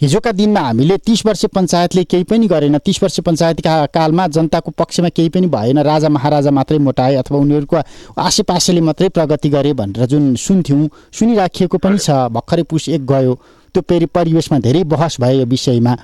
हिजोका 0.00 0.32
दिनमा 0.32 0.60
हामीले 0.60 0.96
तिस 0.98 1.24
वर्ष 1.26 1.44
पञ्चायतले 1.54 2.04
केही 2.04 2.24
पनि 2.24 2.46
गरेन। 2.46 2.78
तिस 2.78 3.02
वर्ष 3.02 3.20
पञ्चायतका 3.20 3.74
कालमा 3.94 4.26
जनताको 4.26 4.70
पक्षमा 4.78 5.08
केही 5.08 5.28
पनि 5.28 5.46
भएन। 5.46 5.78
राजा 5.80 6.08
महाराजा 6.08 6.50
मात्रै 6.50 6.78
मोटाए 6.78 7.14
अथवा 7.14 7.38
उनीहरूको 7.38 7.76
आसेपासेले 8.18 8.80
मात्रै 8.80 9.08
प्रगति 9.08 9.48
गरे 9.48 9.72
भनेर 9.72 10.06
जुन 10.06 10.34
सुन्थ्यौँ 10.36 10.88
सुनिराखिएको 11.12 11.78
पनि 11.78 11.98
छ। 11.98 12.10
भर्खरै 12.34 12.62
पुस 12.66 12.88
एक 12.88 13.06
गयो। 13.06 13.34
त्यो 13.74 13.82
पेरि 13.82 14.06
परिवेशमा 14.06 14.58
धेरै 14.58 14.82
बहस 14.84 15.20
भयो 15.20 15.38
यो 15.38 15.46
विषयमा। 15.46 15.94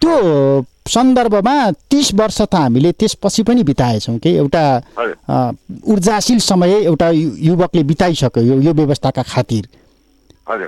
त्यो 0.00 0.14
सन्दर्भमा 0.86 1.56
तिस 1.90 2.12
वर्ष 2.14 2.40
त 2.42 2.54
हामीले 2.54 2.92
त्यसपछि 2.92 3.42
पनि 3.42 3.62
बिताएछौँ 3.64 4.18
कि? 4.18 4.30
एउटा 4.36 4.64
ऊर्जाशील 5.88 6.38
समय 6.40 6.72
एउटा 6.84 7.08
युवकले 7.10 7.82
बिताइसक्यो 7.82 8.60
यो 8.60 8.72
व्यवस्थाका 8.72 9.22
खातिर। 9.22 9.68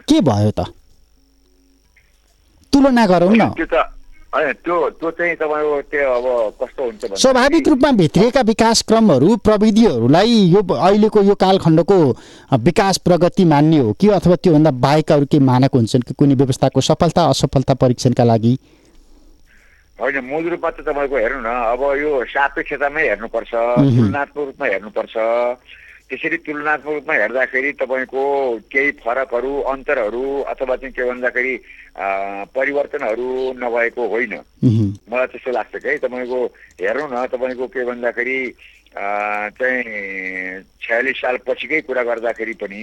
के 0.08 0.20
भयो 0.20 0.50
त? 0.50 0.66
कस्तो 6.60 6.84
हुन्छ 6.84 7.00
भन्दाखेरि- 7.00 7.18
स्वाभाविक 7.18 7.68
रूपमा 7.68 7.92
भित्रिएका 7.92 8.40
विकास 8.40 8.82
क्रमहरू 8.82 9.36
प्रविधिहरूलाई 9.36 10.30
यो 10.30 10.74
अहिलेको 10.74 11.22
यो 11.22 11.34
कालखण्डको 11.34 12.16
विकास 12.52 12.98
प्रगति 12.98 13.44
मान्ने 13.44 13.78
हो 13.78 13.92
कि 13.92 14.08
अथवा 14.08 14.36
त्योभन्दा 14.36 14.70
बाहेक 14.70 15.12
अरू 15.12 15.26
के 15.26 15.38
मानक 15.38 15.70
हुन्छन् 15.74 16.02
कि 16.02 16.14
कुनै 16.14 16.34
व्यवस्थाको 16.34 16.80
सफलता 16.80 17.22
असफलता 17.24 17.74
परीक्षणका 17.74 18.24
लागि? 18.24 18.58
होइन 20.00 20.24
मूल 20.24 20.48
रूपमा 20.48 20.70
त 20.70 20.80
तपाईँको 20.80 21.16
हेर्नु 21.16 21.40
न 21.40 21.46
अब 21.46 21.80
यो 21.98 22.24
सापेक्षतामै 22.24 23.02
हेर्नुपर्छ 23.02 23.50
तुलनात्मक 23.96 24.44
रूपमा 24.46 24.66
हेर्नुपर्छ। 24.66 25.16
त्यसरी 26.10 26.36
तुलनात्मक 26.36 26.92
रूपमा 26.94 27.14
हेर्दाखेरि 27.14 27.72
तपाईँको 27.72 28.22
केही 28.72 28.90
फरकहरू 29.04 29.52
अन्तरहरू 29.60 30.24
अथवा 30.42 30.76
चाहिँ 30.76 30.92
के 30.92 31.04
भन्दाखेरि 31.04 31.54
परिवर्तनहरू 32.56 33.28
नभएको 33.52 34.02
होइन। 34.08 34.34
मलाई 35.10 35.26
त्यस्तो 35.26 35.50
लाग्छ 35.52 35.74
कि 35.76 35.98
तपाईँको 35.98 36.40
हेर्नु 36.80 37.06
न 37.12 37.26
तपाईँको 37.26 37.66
के 37.66 37.84
भन्दाखेरि 37.84 38.40
चाहिँ 38.96 40.62
छयालिस 40.80 41.16
साल 41.20 41.36
पछिकै 41.46 41.80
कुरा 41.80 42.02
गर्दाखेरि 42.02 42.54
पनि 42.56 42.82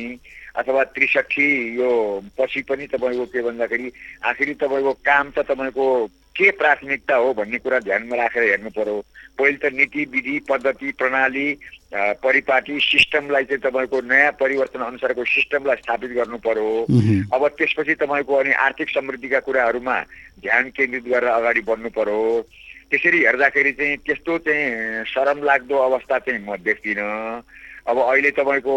अथवा 0.56 0.84
त्रिसठी 0.94 1.50
यो 1.76 1.90
पछि 2.38 2.62
पनि 2.62 2.88
तपाईँको 2.88 3.26
के 3.26 3.42
भन्दाखेरि 3.42 3.92
आखिरी 4.24 4.54
तपाईँको 4.54 4.94
काम 5.02 5.32
त 5.32 5.40
तपाईँको 5.50 5.88
के 6.36 6.52
प्राथमिकता 6.60 7.16
हो 7.16 7.34
भन्ने 7.34 7.58
कुरा 7.64 7.80
ध्यानमा 7.80 8.16
राखेर 8.16 8.44
हेर्नु 8.44 8.70
पर्यो। 8.76 9.00
पहिले 9.40 9.58
त 9.58 9.74
नीति 9.74 10.04
विधि 10.12 10.40
पद्धति 10.50 10.92
प्रणाली 11.00 11.48
परिपाटी 11.96 12.80
सिस्टमलाई 12.80 13.44
चाहिँ 13.44 13.62
तपाईँको 13.64 14.02
नयाँ 14.04 14.32
परिवर्तन 14.40 14.80
अनुसारको 14.84 15.24
सिस्टमलाई 15.24 15.76
स्थापित 15.76 16.12
गर्नु 16.12 16.38
पर्यो। 16.44 16.70
अब 17.32 17.48
त्यसपछि 17.56 17.96
तपाईँको 18.04 18.34
अनि 18.36 18.52
आर्थिक 18.52 18.90
समृद्धिका 18.90 19.40
कुराहरूमा 19.48 19.98
ध्यान 20.44 20.70
केन्द्रित 20.76 21.04
गरेर 21.08 21.30
अगाडि 21.32 21.62
बढ्नु 21.68 21.90
पर्यो। 21.96 22.20
त्यसरी 22.92 23.20
हेर्दाखेरि 23.26 23.72
चाहिँ 23.72 23.98
त्यस्तो 24.06 24.38
चाहिँ 24.46 25.04
सरम 25.08 25.44
लाग्दो 25.44 25.76
अवस्था 25.76 26.20
चाहिँ 26.20 26.44
म 26.44 26.56
देख्दिनँ। 26.64 27.42
अब 27.86 27.98
अहिले 28.02 28.32
तपाईँको 28.32 28.76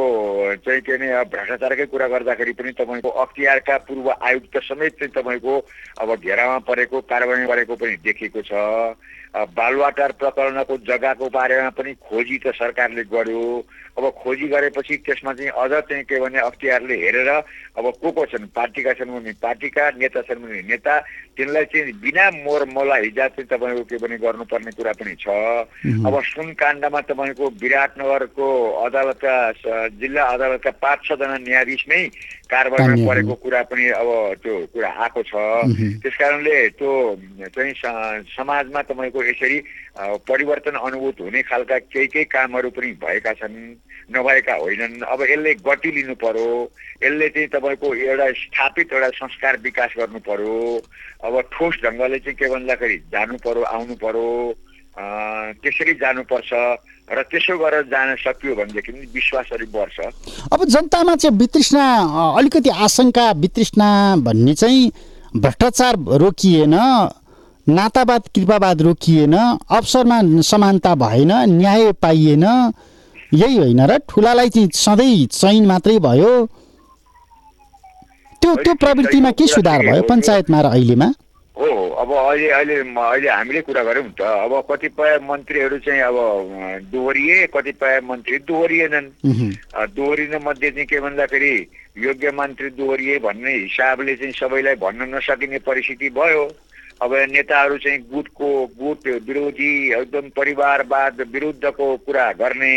चाहिँ 0.64 0.81
के 0.85 0.92
अब 0.92 1.29
भ्रष्टाचारकै 1.33 1.87
कुरा 1.88 2.07
गर्दाखेरि 2.09 2.53
पनि 2.53 2.73
तपाईँको 2.77 3.09
अख्तियारका 3.09 3.77
पूर्व 3.88 4.11
आयुक्त 4.12 4.57
समेत 4.68 4.92
चाहिँ 5.01 5.12
तपाईँको 5.16 5.55
अब 6.05 6.14
घेरामा 6.14 6.59
परेको 6.68 7.01
कारवाही 7.09 7.47
गरेको 7.47 7.75
पनि 7.77 7.97
देखिएको 8.05 8.42
छ। 8.44 8.53
बालुवाटार 9.29 10.12
प्रकरणको 10.18 10.77
जग्गाको 10.88 11.29
बारेमा 11.29 11.71
पनि 11.77 11.92
खोजी 12.01 12.37
त 12.44 12.53
सरकारले 12.57 13.05
गर्यो। 13.12 13.44
अब 13.99 14.05
खोजी 14.25 14.47
गरेपछि 14.49 14.97
त्यसमा 15.05 15.33
चाहिँ 15.35 15.51
अझ 15.53 15.73
चाहिँ 15.85 16.05
के 16.05 16.21
भने 16.21 16.38
अख्तियारले 16.38 16.97
हेरेर 16.97 17.29
अब 17.29 17.85
को 18.01 18.11
को 18.11 18.25
छन्? 18.25 18.47
पार्टीका 18.57 18.92
छन् 18.92 19.11
भने 19.11 19.33
पार्टीका 19.37 19.90
नेता 20.01 20.21
छन् 20.23 20.42
भने 20.42 20.62
नेता। 20.64 20.99
तिनलाई 21.37 21.64
चाहिँ 21.64 21.92
बिना 22.01 22.31
मोर 22.40 22.64
मोला 22.73 22.97
हिजा 23.05 23.27
चाहिँ 23.29 23.49
तपाईँको 23.53 23.85
के 23.85 23.97
भने 24.01 24.16
गर्नुपर्ने 24.18 24.71
कुरा 24.73 24.92
पनि 24.97 25.14
छ। 25.21 25.29
अब 26.09 26.14
सुन 26.25 26.53
काण्डमा 26.57 27.01
तपाईँको 27.12 27.44
विराटनगरको 27.61 28.47
अदालतका 28.99 29.35
जिल्ला 29.95 30.23
अदालतका 30.35 30.71
पाँच 30.83 30.99
छजना 31.07 31.37
न्यायाधीश 31.47 31.83
नै 31.89 32.03
तानिएको। 32.51 33.07
परेको 33.07 33.35
कुरा 33.39 33.63
पनि 33.71 33.85
अब 33.95 34.09
त्यो 34.43 34.55
कुरा 34.75 34.91
आएको 34.91 35.23
छ। 35.23 35.33
त्यस 36.03 36.17
कारणले 36.19 36.57
त्यो 36.79 36.91
चाहिँ 37.55 37.75
समाजमा 38.35 38.81
तपाईँको 38.91 39.21
यसरी 39.31 39.59
परिवर्तन 40.27 40.75
अनुभूत 40.83 41.21
हुने 41.21 41.43
खालका 41.47 41.79
केही 41.93 42.07
केही 42.11 42.25
कामहरू 42.27 42.71
पनि 42.75 42.91
भएका 42.99 43.33
छन् 43.39 43.57
नभएका 44.09 44.55
होइनन्। 44.57 45.05
अब 45.05 45.21
यसले 45.23 45.55
गति 45.63 45.91
लिनु 45.93 46.15
पर्यो। 46.17 46.49
यसले 47.05 47.29
चाहिँ 47.29 47.49
तपाईँको 47.55 47.95
एउटा 47.95 48.27
स्थापित 48.33 48.93
एउटा 48.93 49.09
संस्कार 49.21 49.57
विकास 49.63 49.91
गर्नु 49.99 50.19
पर्यो। 50.25 50.57
अब 51.25 51.35
ठोस 51.53 51.75
ढङ्गले 51.85 52.19
चाहिँ 52.25 52.37
के 52.41 52.47
भन्दाखेरि 52.49 52.97
जानु 53.13 53.37
पर्यो 53.45 53.63
आउनु 53.63 53.95
पर्यो। 54.01 54.29
त्यसरी 55.63 55.93
जानुपर्छ। 56.03 56.51
र 57.09 57.23
त्यसो 57.31 57.57
गरेर 57.59 57.83
जान 57.88 58.14
सकियो 58.16 58.55
भनेदेखि 58.55 58.92
विश्वास 59.14 59.49
अलिक 59.53 59.71
बढ्छ। 59.73 59.99
अब 60.53 60.64
जनतामा 60.64 61.14
चाहिँ 61.16 61.37
वितृष्णा 61.38 61.87
अलिकति 62.38 62.71
आशंका 62.71 63.31
वितृष्णा 63.42 63.88
भन्ने 64.27 64.55
चाहिँ 64.55 64.90
भ्रष्टाचार 65.37 65.97
रोकिएन 66.21 66.75
नातावाद 67.66 68.29
कृपावाद 68.35 68.83
रोकिएन 68.83 69.35
अवसरमा 69.35 70.21
समानता 70.42 70.94
भएन 70.97 71.33
न्याय 71.51 71.92
पाइएन 72.03 72.44
यही 73.35 73.57
होइन 73.57 73.81
र 73.87 73.99
ठुलालाई 74.09 74.49
चाहिँ 74.49 74.68
सधैँ 74.75 75.27
चैन 75.29 75.66
मात्रै 75.66 75.99
भयो। 76.01 76.31
त्यो 78.42 78.55
त्यो 78.57 78.75
प्रवृत्तिमा 78.75 79.31
के 79.31 79.47
सुधार 79.47 79.81
भयो 79.87 80.03
पञ्चायतमा 80.09 80.61
र 80.61 80.66
अहिलेमा? 80.66 81.09
हो 81.59 81.66
अब 81.99 82.12
अहिले 82.14 82.49
अहिले 82.55 82.75
अहिले 82.87 83.29
हामीले 83.29 83.61
कुरा 83.66 83.83
गऱ्यौँ 83.83 84.11
त. 84.14 84.23
अब 84.23 84.53
कतिपय 84.71 85.18
मन्त्रीहरू 85.27 85.79
चाहिँ 85.83 86.01
अब 86.07 86.16
दोहोरिए 86.92 87.47
कतिपय 87.51 88.01
मन्त्री 88.07 88.38
दोहोरिएनन् 88.47 89.11
दोहोरिन 89.90 90.35
मध्ये 90.47 90.71
चाहिँ 90.71 90.87
के 90.87 91.01
भन्दाखेरि 91.03 91.55
योग्य 92.07 92.31
मन्त्री 92.31 92.71
दोहोरिए 92.79 93.18
भन्ने 93.27 93.53
हिसाबले 93.66 94.14
चाहिँ 94.16 94.33
सबैलाई 94.38 94.75
भन्न 94.79 95.14
नसकिने 95.14 95.59
परिस्थिति 95.66 96.11
भयो। 96.14 96.47
अब 97.03 97.14
नेताहरू 97.31 97.77
चाहिँ 97.79 97.99
गुटको 98.11 98.49
गुट 98.79 99.07
विरोधी 99.27 99.71
एकदम 99.94 100.29
परिवारवाद 100.35 101.21
विरुद्धको 101.31 101.87
कुरा 102.07 102.27
गर्ने 102.42 102.75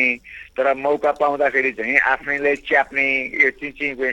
तर 0.57 0.73
मौका 0.77 1.11
पाउँदाखेरि 1.17 1.71
चाहिँ 1.73 1.97
आफ्नैलाई 2.05 2.55
च्याप्ने 2.69 3.05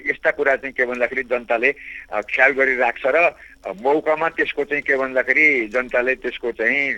यस्ता 0.08 0.30
कुरा 0.32 0.54
चाहिँ 0.56 0.72
के 0.72 0.84
भन्दाखेरि 0.88 1.22
जनताले 1.28 1.72
ख्याल 2.24 2.52
गरिराख्छ 2.56 3.04
र 3.04 3.28
मौकामा 3.66 4.28
त्यसको 4.38 4.64
चाहिँ 4.64 4.82
के 4.86 4.96
भन्दाखेरि 4.96 5.74
जनताले 5.74 6.14
त्यसको 6.22 6.50
चाहिँ 6.62 6.94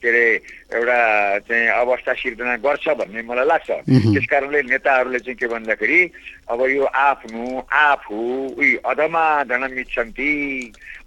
के 0.00 0.08
अरे 0.08 0.24
एउटा 0.72 0.98
चाहिँ 1.44 1.68
अवस्था 1.68 2.12
सिर्जना 2.16 2.56
गर्छ 2.64 2.88
भन्ने 2.96 3.22
मलाई 3.28 3.44
लाग्छ। 3.44 3.70
त्यस 4.16 4.26
कारणले 4.26 4.62
नेताहरूले 4.72 5.18
चाहिँ 5.20 5.36
के 5.36 5.46
भन्दाखेरि 5.46 6.00
अब 6.48 6.60
यो 6.64 6.84
आफ्नो 6.84 7.44
आफू 7.60 8.16
उही 8.56 8.70
अधमा 8.88 9.24
धनम 9.52 9.78
इच्छन्ति 9.78 10.32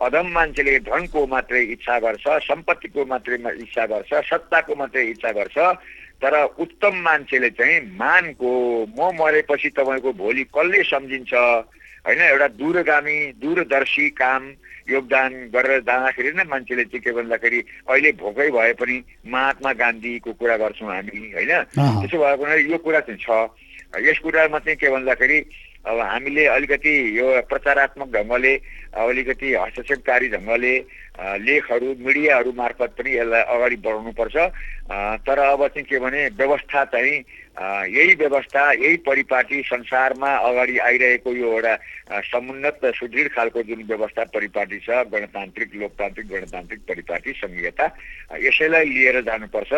अधम 0.05 0.27
मान्छेले 0.37 0.79
धनको 0.85 1.27
मात्रै 1.27 1.63
इच्छा 1.75 1.99
गर्छ 1.99 2.25
सम्पत्तिको 2.45 3.05
मात्रै 3.05 3.35
इच्छा 3.65 3.85
गर्छ 3.85 4.13
सत्ताको 4.29 4.75
मात्रै 4.75 5.05
इच्छा 5.17 5.31
गर्छ। 5.33 5.57
तर 6.21 6.33
उत्तम 6.61 6.95
मान्छेले 7.01 7.49
चाहिँ 7.57 7.97
मानको 7.97 8.51
म 8.85 9.09
मरेपछि 9.17 9.69
तपाईँको 9.73 10.13
भोलि 10.13 10.43
कसले 10.53 10.83
सम्झिन्छ? 10.85 11.33
होइन 12.05 12.21
एउटा 12.21 12.47
दूरगामी 12.61 13.17
दूरदर्शी 13.41 14.09
काम 14.13 14.41
योगदान 14.91 15.31
गरेर 15.55 15.79
जाँदाखेरि 15.87 16.31
नै 16.37 16.43
मान्छेले 16.51 16.83
चाहिँ 16.91 17.01
के 17.01 17.11
भन्दाखेरि 17.17 17.59
अहिले 17.89 18.11
भोकै 18.21 18.49
भए 18.51 18.73
पनि 18.79 18.95
महात्मा 19.27 19.71
गान्धीको 19.81 20.31
कुरा 20.39 20.55
गर्छौँ 20.57 20.89
हामी 20.91 21.17
होइन। 21.35 21.51
त्यसो 21.75 22.17
भएको 22.17 22.43
हुनाले 22.43 22.61
यो 22.71 22.77
कुरा 22.85 22.99
चाहिँ 23.07 23.19
छ 23.19 23.29
यस 24.07 24.19
कुरामा 24.23 24.59
चाहिँ 24.59 24.77
के 24.77 24.89
भन्दाखेरि 24.89 25.37
अब 25.81 25.99
हामीले 25.99 26.45
अलिकति 26.45 26.93
यो 27.17 27.25
प्रचारात्मक 27.49 28.09
ढङ्गले 28.13 28.53
अलिकति 28.93 29.47
हस्तक्षेपकारी 29.55 30.27
ढङ्गले 30.29 30.73
लेखहरू 31.19 31.87
मिडियाहरू 31.99 32.51
मार्फत 32.55 32.95
पनि 32.97 33.11
यसलाई 33.15 33.43
अगाडि 33.55 33.75
बढाउनुपर्छ 33.83 34.35
तर 35.27 35.39
अब 35.39 35.67
चाहिँ 35.67 35.85
के 35.85 35.99
भने 35.99 36.27
व्यवस्था 36.39 36.83
चाहिँ 36.87 37.15
यही 37.51 38.13
व्यवस्था 38.15 38.61
यही 38.71 38.97
परिपाटी 39.05 39.61
संसारमा 39.67 40.29
अगाडि 40.49 40.77
आइरहेको 40.87 41.33
यो 41.35 41.51
एउटा 41.51 41.75
समुन्नत 42.31 42.79
र 42.83 42.91
सुदृढ 42.95 43.27
खालको 43.35 43.63
जुन 43.63 43.83
व्यवस्था 43.91 44.23
परिपाटी 44.31 44.79
छ 44.79 45.03
गणतान्त्रिक 45.11 45.75
लोकतान्त्रिक 45.75 46.27
गणतान्त्रिक 46.31 46.79
परिपाटी 46.87 47.31
सङ्घीयता 47.33 47.85
यसैलाई 48.39 48.85
लिएर 48.87 49.21
जानुपर्छ। 49.21 49.71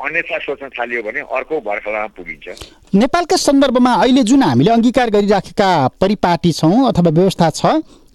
अन्यथा 0.00 0.38
सोच्न 0.40 0.68
थालियो 0.72 1.02
भने 1.02 1.20
अर्को 1.20 1.60
भर्खलामा 1.60 2.06
पुगिन्छ। 2.16 2.46
नेपालका 2.94 3.36
सन्दर्भमा 3.36 3.92
अहिले 4.00 4.22
जुन 4.24 4.42
हामीले 4.42 4.70
अङ्गीकार 4.72 5.10
गरिराखेका 5.10 5.70
परिपाटी 6.00 6.52
छौँ 6.52 6.88
अथवा 6.88 7.10
व्यवस्था 7.10 7.50
छ 7.50 7.60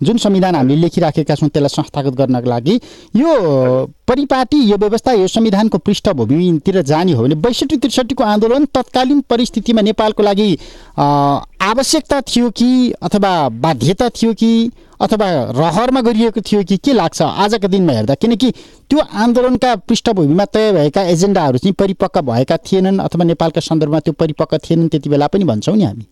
जुन 0.03 0.17
संविधान 0.17 0.55
हामीले 0.55 0.81
लेखिराखेका 0.81 1.36
छौँ 1.36 1.49
त्यसलाई 1.49 1.69
संस्थागत 1.69 2.15
गर्नको 2.15 2.49
लागि 2.49 2.75
यो 3.15 3.86
परिपाटी 4.08 4.58
यो 4.69 4.77
व्यवस्था 4.77 5.12
यो 5.13 5.27
संविधानको 5.27 5.77
पृष्ठभूमितिर 5.77 6.81
जाने 6.81 7.13
हो 7.13 7.23
भने 7.23 7.36
बैसठी 7.36 7.77
त्रिसठीको 7.77 8.23
आन्दोलन 8.23 8.65
तत्कालीन 8.75 9.21
परिस्थितिमा 9.29 9.81
नेपालको 9.81 10.23
लागि 10.23 10.58
आवश्यकता 10.97 12.21
थियो 12.21 12.49
कि 12.49 12.69
अथवा 13.01 13.31
बाध्यता 13.49 14.10
थियो 14.10 14.34
कि 14.34 14.71
अथवा 15.01 15.27
रहरमा 15.51 16.01
गरिएको 16.01 16.41
थियो 16.41 16.63
कि 16.63 16.77
के 16.77 16.93
लाग्छ 16.93 17.21
आजका 17.21 17.67
दिनमा 17.67 17.93
हेर्दा? 17.93 18.15
किनकि 18.15 18.51
त्यो 18.89 18.99
आन्दोलनका 18.99 19.75
पृष्ठभूमिमा 19.75 20.45
तय 20.45 20.71
भएका 20.71 21.01
एजेन्डाहरू 21.03 21.58
चाहिँ 21.58 21.73
परिपक्व 21.79 22.21
भएका 22.31 22.58
थिएनन् 22.58 22.99
अथवा 22.99 23.23
नेपालका 23.25 23.62
सन्दर्भमा 23.62 23.99
त्यो 23.99 24.13
परिपक्व 24.13 24.58
थिएनन् 24.58 24.89
त्यति 24.89 25.10
बेला 25.10 25.27
पनि 25.27 25.43
भन्छौँ 25.43 25.75
नि 25.75 25.84
हामी। 25.84 26.05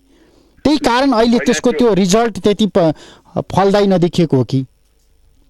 त्यही 0.65 0.77
कारण 0.77 1.11
अहिले 1.13 1.37
त्यसको 1.45 1.71
त्यो- 1.71 1.95
रिजल्ट 1.95 2.39
त्यति 2.43 2.67
फलदायी 3.51 3.87
नदेखिएको 3.87 4.37
हो 4.37 4.43
कि? 4.43 4.65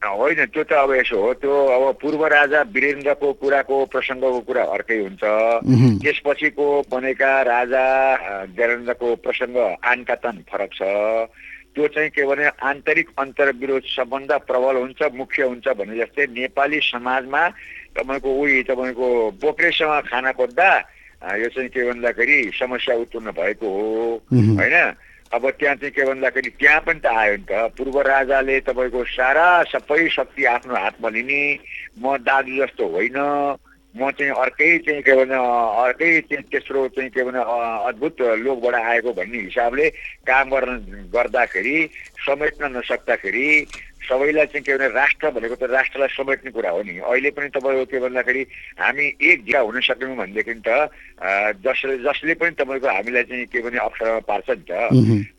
होइन 0.04 0.46
त्यो 0.52 0.64
त 0.64 0.72
अब 0.84 0.92
यसो 1.00 1.16
हो 1.22 1.34
त्यो 1.40 1.54
अब 1.76 1.84
पूर्व 2.02 2.26
राजा 2.28 2.62
वीरेन्द्रको 2.76 3.32
कुराको 3.40 3.76
प्रसङ्गको 3.88 4.40
कुरा 4.48 4.64
अर्कै 4.76 4.98
हुन्छ। 5.00 5.24
त्यसपछिको 6.04 6.66
बनेका 6.92 7.32
राजा 7.48 7.84
ज्ञानेन्द्रको 8.56 9.16
प्रसङ्ग 9.24 9.56
आनका 9.80 10.16
तन 10.24 10.44
फरक 10.52 10.70
छ। 10.76 10.82
त्यो 11.74 11.88
चाहिँ 11.88 12.10
के 12.10 12.24
भने 12.28 12.46
आन्तरिक 12.62 13.08
अन्तर्विरोध 13.18 13.84
सबभन्दा 13.96 14.38
प्रबल 14.50 14.76
हुन्छ 14.76 15.02
मुख्य 15.16 15.44
हुन्छ 15.44 15.68
भने 15.80 15.96
जस्तै 15.98 16.26
नेपाली 16.36 16.80
समाजमा 16.84 17.44
तपाईँको 17.98 18.30
उही 18.42 18.64
तपाईँको 18.70 19.08
बोक्रेसँग 19.42 20.02
खाना 20.12 20.32
खोज्दा 20.38 20.70
यो 21.24 21.50
चाहिँ 21.50 21.70
के 21.70 21.84
भन्दाखेरि 21.90 22.52
समस्या 22.60 22.96
उत्पन्न 22.96 23.32
भएको 23.32 23.68
हो। 23.70 24.22
होइन? 24.60 24.76
अब 25.34 25.50
त्यहाँ 25.50 25.76
चाहिँ 25.76 25.92
के 25.92 26.04
भन्दाखेरि 26.06 26.50
त्यहाँ 26.60 26.80
पनि 26.86 27.00
त 27.00 27.06
आयो 27.06 27.36
नि 27.38 27.46
त। 27.50 27.52
पूर्व 27.78 28.02
राजाले 28.02 28.60
तपाईँको 28.60 29.04
सारा 29.18 29.64
सबै 29.72 30.10
शक्ति 30.10 30.46
आफ्नो 30.46 30.76
हातमा 30.76 31.10
लिने 31.10 31.42
म 32.04 32.18
दाजु 32.22 32.54
जस्तो 32.66 32.88
होइन। 32.88 33.18
म 33.94 34.10
चाहिँ 34.12 34.32
अर्कै 34.34 34.78
चाहिँ 34.78 35.02
के 35.02 35.14
भने 35.14 35.36
अ, 35.38 35.86
अर्कै 35.86 36.22
चाहिँ 36.22 36.44
तेस्रो 36.50 36.88
चाहिँ 36.98 37.10
के 37.10 37.24
भने 37.24 37.40
अ, 37.40 37.58
अद्भुत 37.90 38.22
लोकबाट 38.22 38.76
आएको 38.76 39.14
भन्ने 39.14 39.38
हिसाबले 39.38 39.90
काम 40.28 40.50
गर्न 40.50 40.78
गर्दाखेरि 41.14 41.78
समेट्न 42.26 42.78
नसक्दाखेरि 42.78 43.48
सबैलाई 44.04 44.46
चाहिँ 44.46 44.64
के 44.64 44.76
भने 44.78 44.88
राष्ट्र 44.94 45.30
भनेको 45.32 45.56
त 45.56 45.64
राष्ट्रलाई 45.72 46.12
समेट्ने 46.12 46.52
कुरा 46.52 46.70
हो 46.70 46.82
नि। 46.84 46.98
अहिले 47.00 47.30
पनि 47.32 47.48
तपाईँको 47.56 47.86
के 47.88 48.00
भन्दाखेरि 48.04 48.44
हामी 48.80 49.06
एक 49.22 49.38
जिल्ला 49.46 49.60
हुन 49.64 49.80
सक्यौँ 49.80 50.16
भनेदेखि 50.18 50.54
त 50.68 50.92
जसले 51.64 51.98
जसले 52.04 52.34
पनि 52.36 52.52
तपाईँको 52.60 52.88
हामीलाई 52.88 53.24
चाहिँ 53.24 53.46
के 53.48 53.60
भने 53.64 53.78
अप्सरमा 53.80 54.20
पार्छ 54.28 54.50
नि 54.50 54.64
त। 54.68 54.72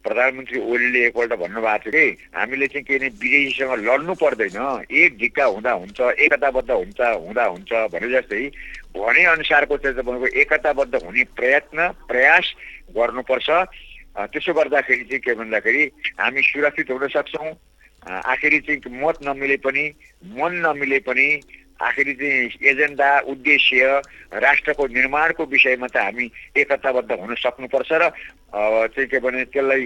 प्रधानमन्त्री 0.04 0.58
ओलीले 0.60 1.00
एकपल्ट 1.06 1.32
भन्नुभएको 1.44 1.90
थियो 1.90 1.92
कि 1.92 2.06
हामीले 2.34 2.66
चाहिँ 2.72 2.84
के 2.84 2.98
भने 2.98 3.08
विदेशीसँग 3.20 3.72
लड्नु 3.84 4.14
पर्दैन। 4.16 4.58
एक 4.88 5.10
ढिक्का 5.20 5.44
हुँदा 5.44 5.72
हुन्छ 5.72 6.00
एकताबद्ध 6.24 6.70
हुन्छ 6.70 7.00
हुँदा 7.00 7.44
हुन्छ 7.44 7.72
भने 7.92 8.08
जस्तै 8.12 8.42
भने 8.96 9.24
अनुसारको 9.34 9.76
चाहिँ 9.76 9.96
तपाईँको 9.98 10.26
एकताबद्ध 10.40 10.94
हुने 11.04 11.24
प्रयत्न 11.36 11.88
प्रयास 12.08 12.46
गर्नुपर्छ। 12.96 13.50
त्यसो 14.14 14.52
गर्दाखेरि 14.54 15.04
चाहिँ 15.10 15.20
के 15.20 15.34
भन्दाखेरि 15.34 15.82
हामी 16.22 16.40
सुरक्षित 16.46 16.90
हुन 16.90 17.08
सक्छौँ। 17.10 17.50
आखिरी 18.06 18.58
चाहिँ 18.68 19.00
मत 19.02 19.16
नमिले 19.26 19.56
पनि 19.64 19.84
मन 20.36 20.52
नमिले 20.66 20.98
पनि 21.08 21.28
आखिरी 21.80 22.12
चाहिँ 22.14 22.70
एजेन्डा 22.70 23.08
उद्देश्य 23.32 24.00
राष्ट्रको 24.44 24.86
निर्माणको 24.86 25.44
विषयमा 25.44 25.86
त 25.90 25.96
हामी 25.96 26.26
एकताबद्ध 26.56 27.10
हुन 27.12 27.34
सक्नुपर्छ 27.34 27.92
र 27.92 28.10
चाहिँ 28.54 29.08
के 29.10 29.18
भने 29.18 29.44
त्यसलाई 29.50 29.82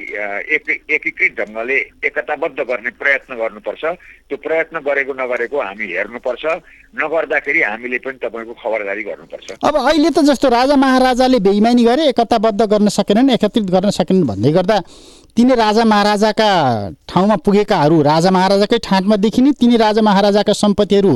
एक 0.53 0.65
एकीकृत 0.93 1.33
ढङ्गले 1.41 1.79
एकताबद्ध 2.05 2.59
गर्ने 2.61 2.91
प्रयत्न 3.01 3.35
गर्नुपर्छ। 3.41 3.85
त्यो 4.29 4.37
प्रयत्न 4.37 4.77
गरेको 4.85 5.13
नगरेको 5.17 5.57
हामी 5.57 5.87
हेर्नुपर्छ। 5.89 6.45
नगर्दाखेरि 7.01 7.61
हामीले 7.63 7.99
पनि 8.05 8.19
तपाईँको 8.21 8.53
खबरदारी 8.61 9.03
गर्नुपर्छ। 9.09 9.47
अब 9.65 9.75
अहिले 9.89 10.11
त 10.13 10.21
जस्तो 10.29 10.49
राजा 10.53 10.77
महाराजाले 10.77 11.39
बेइमानी 11.49 11.85
गरे 11.89 12.13
एकताबद्ध 12.13 12.61
गर्न 12.69 12.89
सकेनन् 12.93 13.33
एकत्रित 13.41 13.69
गर्न 13.73 13.91
सकेनन् 13.97 14.29
भन्दै 14.29 14.53
गर्दा 14.53 14.77
तिनी 15.39 15.55
राजा 15.55 15.85
महाराजाका 15.85 16.51
ठाउँमा 17.09 17.35
पुगेकाहरू 17.47 18.01
राजा 18.03 18.31
महाराजाकै 18.31 18.79
ठाँटमा 18.83 19.17
देखिने 19.17 19.51
तिनी 19.55 19.77
राजा 19.77 20.03
महाराजाका 20.03 20.53
सम्पत्तिहरू 20.53 21.13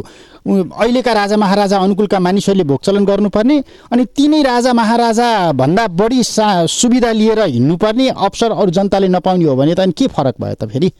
अहिलेका 0.46 1.12
राजा 1.12 1.36
महाराजा 1.36 1.78
अनुकूलका 1.78 2.18
मानिसहरूले 2.22 2.64
भोगचलन 2.64 3.04
गर्नुपर्ने 3.04 3.56
अनि 3.92 4.04
तिनै 4.14 4.42
राजा 4.42 4.72
महाराजा 4.72 5.28
भन्दा 5.58 5.86
बढी 5.98 6.22
सा 6.22 6.46
सुविधा 6.70 7.10
लिएर 7.12 7.40
हिँड्नुपर्ने 7.42 8.08
अवसर 8.08 8.50
अरू 8.62 8.70
जनताले 8.70 9.08
नपाउने 9.10 9.44
हो 9.44 9.56
भने 9.56 9.74
त 9.74 9.80
अनि 9.80 9.92
के 9.98 10.06
फरक 10.14 10.38
भयो 10.38 10.54
त 10.54 10.70
फेरि? 10.70 10.92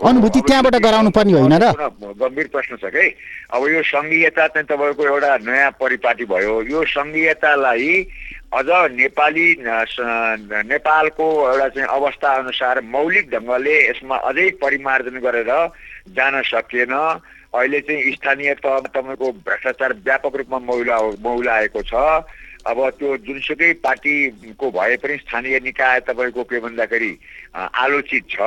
अनुभूति 0.00 0.40
त्यहाँबाट 0.40 0.74
गराउनु 0.80 1.10
पर्ने 1.12 1.32
होइन 1.32 1.54
र। 1.60 1.72
गम्भीर 2.16 2.48
प्रश्न 2.48 2.76
छ 2.80 2.88
कि? 2.88 3.04
अब 3.52 3.68
यो 3.68 3.82
सङ्घीयता 3.84 4.46
चाहिँ 4.48 4.66
तपाईँको 4.66 5.02
एउटा 5.04 5.36
नयाँ 5.44 5.70
परिपाटी 5.76 6.24
भयो। 6.24 6.54
यो 6.72 6.84
सङ्घीयतालाई 6.88 7.92
अझ 8.50 8.66
नेपाली 8.92 9.46
नेपालको 9.62 11.26
एउटा 11.48 11.68
चाहिँ 11.68 11.88
अवस्था 11.88 12.28
अनुसार 12.36 12.80
मौलिक 12.90 13.30
ढङ्गले 13.30 13.76
यसमा 13.80 14.16
अझै 14.26 14.48
परिमार्जन 14.62 15.18
गरेर 15.22 15.50
जान 16.18 16.42
सकिएन। 16.42 16.94
अहिले 17.54 17.80
चाहिँ 17.80 18.12
स्थानीय 18.14 18.54
तहमा 18.58 18.90
तपाईँको 18.90 19.32
भ्रष्टाचार 19.46 19.92
व्यापक 20.02 20.36
रूपमा 20.36 20.58
मौला 20.66 20.98
मौलाएको 21.22 21.82
छ। 21.82 21.94
अब 22.66 22.78
त्यो 22.98 23.16
जुनसुकै 23.24 23.72
पार्टीको 23.86 24.70
भए 24.70 24.96
पनि 24.98 25.16
स्थानीय 25.18 25.58
निकाय 25.64 26.00
तपाईँको 26.10 26.42
के 26.44 26.58
भन्दाखेरि 26.60 27.12
आलोचित 27.54 28.24
छ। 28.30 28.38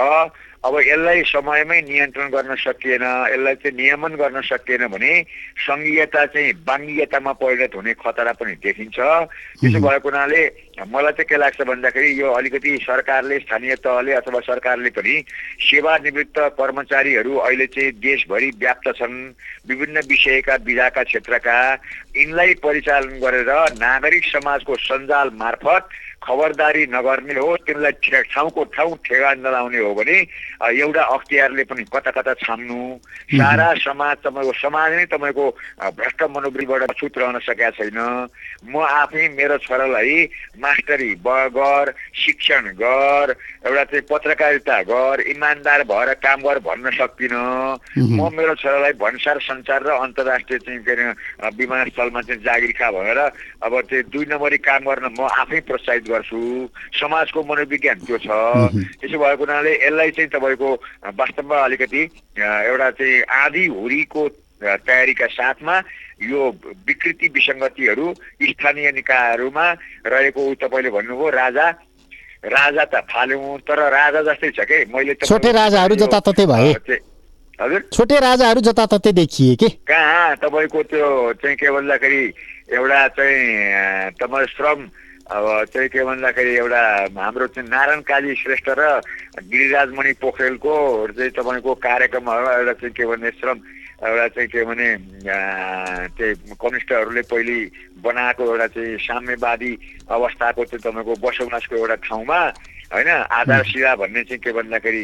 अब 0.64 0.80
यसलाई 0.80 1.22
समयमै 1.28 1.80
नियन्त्रण 1.92 2.28
गर्न 2.32 2.56
सकिएन 2.56 3.04
यसलाई 3.04 3.56
चाहिँ 3.60 3.76
नियमन 3.76 4.14
गर्न 4.16 4.42
सकिएन 4.48 4.88
भने 4.88 5.12
सङ्घीयता 5.60 6.26
चाहिँ 6.32 6.54
बाङ्गीयतामा 6.64 7.32
परिणत 7.36 7.76
हुने 7.76 7.94
खतरा 8.00 8.32
पनि 8.40 8.56
देखिन्छ। 8.64 8.98
त्यसो 9.60 9.80
भएको 9.84 10.08
हुनाले 10.08 10.42
मलाई 10.74 11.12
चाहिँ 11.14 11.30
के 11.30 11.38
लाग्छ 11.38 11.62
भन्दाखेरि 11.70 12.10
यो 12.20 12.32
अलिकति 12.34 12.78
सरकारले 12.82 13.38
स्थानीय 13.40 13.76
तहले 13.86 14.14
अथवा 14.14 14.40
सरकारले 14.42 14.90
पनि 14.90 15.16
सेवानिवृत्त 15.62 16.38
कर्मचारीहरू 16.58 17.38
अहिले 17.38 17.66
चाहिँ 17.70 17.92
देशभरि 18.02 18.50
व्याप्त 18.58 18.88
छन्। 18.98 19.16
विभिन्न 19.70 20.02
विषयका 20.10 20.56
विधाका 20.66 21.04
क्षेत्रका 21.04 21.58
यिनलाई 22.18 22.54
परिचालन 22.66 23.20
गरेर 23.22 23.52
नागरिक 23.78 24.26
समाजको 24.26 24.76
सञ्जाल 24.82 25.30
मार्फत 25.38 25.90
खबरदारी 26.24 26.86
नगर्ने 26.88 27.34
हो 27.36 27.56
तिनलाई 27.68 28.24
ठाउँको 28.32 28.64
ठाउँ 28.74 28.96
ठेगान 29.06 29.40
नलाउने 29.44 29.78
हो 29.78 29.94
भने 29.94 30.18
एउटा 30.80 31.04
अख्तियारले 31.16 31.64
पनि 31.68 31.84
कता 31.92 32.12
कता 32.16 32.34
छाम्नु 32.40 32.80
सारा 33.36 33.68
समाज 33.84 34.18
तपाईँको 34.24 34.54
समाज 34.56 34.94
नै 34.96 35.06
तपाईँको 35.12 35.46
भ्रष्ट 36.00 36.24
मनोवृत्तिबाट 36.24 36.96
छुट 36.96 37.18
रहन 37.18 37.40
सकेका 37.44 37.70
छैन। 37.76 38.00
म 38.64 38.74
आफै 38.80 39.28
मेरो 39.36 39.58
छोरालाई 39.68 40.16
मास्टरी 40.64 41.10
गर 41.24 41.94
शिक्षण 42.16 42.68
गर 42.76 43.36
एउटा 43.66 43.84
चाहिँ 43.84 44.02
पत्रकारिता 44.10 44.82
गर 44.84 45.22
इमान्दार 45.28 45.84
भएर 45.84 46.14
काम 46.20 46.42
गर 46.42 46.60
भन्न 46.62 46.92
सक्दिनँ 46.94 47.44
म 47.98 48.30
मेरो 48.34 48.56
छोरालाई 48.56 48.94
भन्सार 48.98 49.40
संसार 49.42 49.84
र 49.84 49.92
अन्तर्राष्ट्रिय 49.98 50.60
चाहिँ 50.60 50.80
के 50.80 50.92
अरे 50.94 51.56
विमानस्थलमा 51.56 52.22
चाहिँ 52.22 52.42
जागिर 52.42 52.72
खा 52.74 52.92
भनेर 52.92 53.20
अब 53.60 53.80
त्यो 53.84 54.02
दुई 54.10 54.26
नम्बरी 54.26 54.58
काम 54.60 54.84
गर्न 54.84 55.08
म 55.14 55.28
आफै 55.34 55.60
प्रोत्साहित 55.68 56.04
गर्छु 56.06 56.40
समाजको 56.94 57.44
मनोविज्ञान 57.44 58.00
त्यो 58.04 58.18
छ 58.20 58.28
त्यसो 59.00 59.18
भएको 59.18 59.44
हुनाले 59.44 59.74
यसलाई 59.76 60.12
चाहिँ 60.12 60.30
तपाईँको 60.30 60.70
वास्तवमा 61.14 61.58
अलिकति 61.64 62.02
एउटा 62.38 62.90
चाहिँ 62.94 63.22
आधी 63.42 63.66
हुरीको 63.74 64.28
तयारीका 64.62 65.28
साथमा 65.30 65.76
यो 66.30 66.42
विकृति 66.88 67.28
विसङ्गतिहरू 67.36 68.14
स्थानीय 68.50 68.92
निकायहरूमा 68.92 69.66
रहेको 70.06 70.42
तपाईँले 70.62 70.90
भन्नुभयो 70.90 71.30
राजा। 71.30 71.68
राजा 72.44 72.84
त 72.92 72.96
फाल्यौँ 73.08 73.58
तर 73.64 73.80
राजा 73.92 74.22
जस्तै 74.28 74.52
छ 74.52 74.60
के? 74.68 74.78
मैले 74.92 75.14
छोटे 75.24 75.52
राजाहरू 75.52 75.96
जताततै 75.96 76.46
भए। 76.46 76.72
हजुर? 77.62 77.82
छोटे 77.94 78.20
राजाहरू 78.20 78.62
जताततै 78.62 79.12
देखिए 79.14 79.56
के? 79.56 79.70
कहाँ? 79.88 80.36
तपाईँको 80.44 80.84
त्यो 80.92 81.08
चाहिँ 81.40 81.56
के 81.56 81.72
भन्दाखेरि 81.72 82.24
एउटा 82.74 83.08
चाहिँ 83.16 84.12
तपाईँ 84.20 84.48
श्रम 84.56 84.80
अब 85.24 85.46
चाहिँ 85.72 85.90
के 85.90 86.04
भन्दाखेरि 86.04 86.54
एउटा 86.58 86.84
हाम्रो 87.16 87.48
चाहिँ 87.48 87.70
नारायण 87.70 88.02
काजी 88.04 88.36
श्रेष्ठ 88.44 88.70
र 88.76 88.82
गिरिराजमणि 89.40 90.14
पोखरेलको 90.20 90.76
चाहिँ 91.16 91.32
तपाईँको 91.32 91.74
कार्यक्रमहरू 91.80 92.48
एउटा 92.60 92.74
चाहिँ 92.74 92.92
के 92.92 93.06
भन्ने 93.08 93.32
श्रम 93.40 93.58
एउटा 94.04 94.28
चाहिँ 94.36 94.48
के 94.52 94.64
भने 94.68 94.88
त्यही 96.20 96.34
कम्युनिस्टहरूले 96.60 97.22
पहिले 97.32 97.56
बनाएको 98.04 98.44
एउटा 98.44 98.68
चाहिँ 98.76 98.98
साम्यवादी 99.00 99.72
अवस्थाको 100.12 100.62
चाहिँ 100.66 100.84
तपाईँको 100.84 101.14
बसोबासको 101.24 101.76
एउटा 101.76 101.96
ठाउँमा 102.04 102.40
होइन 102.94 103.10
आधारशिला 103.10 103.96
भन्ने 103.96 104.24
चाहिँ 104.28 104.40
के 104.44 104.52
भन्दाखेरि 104.54 105.04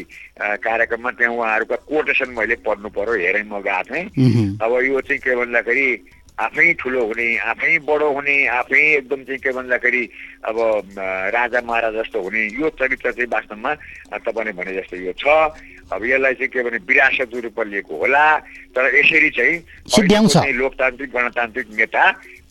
कार्यक्रममा 0.62 1.12
त्यहाँ 1.16 1.34
उहाँहरूका 1.34 1.76
कोटेसन 1.90 2.30
मैले 2.38 2.56
पढ्नु 2.62 2.90
पर्यो 2.92 3.16
हेरेँ 3.24 3.48
म 3.48 3.64
गएको 3.64 3.84
थिएँ। 3.88 4.60
अब 4.62 4.72
यो 4.84 5.02
चाहिँ 5.02 5.22
के 5.24 5.36
भन्दाखेरि 5.36 5.88
आफै 6.40 6.74
ठुलो 6.80 7.02
हुने 7.08 7.28
आफै 7.52 7.72
बडो 7.84 8.08
हुने 8.16 8.36
आफै 8.48 8.84
एकदम 9.04 9.24
चाहिँ 9.28 9.40
के 9.44 9.52
भन्दाखेरि 9.58 10.04
अब 10.48 10.58
राजा 11.36 11.60
महाराजा 11.68 12.02
जस्तो 12.02 12.22
हुने 12.22 12.42
यो 12.56 12.70
चरित्र 12.80 13.12
चाहिँ 13.12 13.28
वास्तवमा 13.32 13.74
तपाईँले 14.24 14.52
भने 14.56 14.74
जस्तो 14.76 14.96
यो 15.04 15.14
छ। 15.20 15.26
अब 15.91 16.04
यसलाई 16.06 16.34
चाहिँ 16.34 16.49
के 16.54 16.63
भने 16.63 16.78
विरासत 16.88 17.30
रूपमा 17.43 17.63
लिएको 17.71 17.93
होला। 17.97 18.23
तर 18.75 18.84
यसरी 18.97 19.30
चाहिँ 19.38 20.54
लोकतान्त्रिक 20.54 21.10
गणतान्त्रिक 21.10 21.67
नेता 21.78 22.04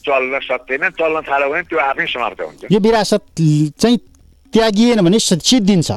चल्न 0.07 0.38
सक्दैन 0.42 0.88
चल्न 0.98 1.20
थाल्यो 1.29 1.48
भने 1.51 1.62
त्यो 1.70 1.79
आफै 1.79 2.07
समाप्त 2.07 2.40
हुन्छ। 2.40 2.62
यो 2.72 2.79
विरासत 2.79 3.24
चाहिँ 3.79 3.98
त्यागिएन 4.53 5.01
भने 5.05 5.18
सिद्धिन्छ। 5.18 5.90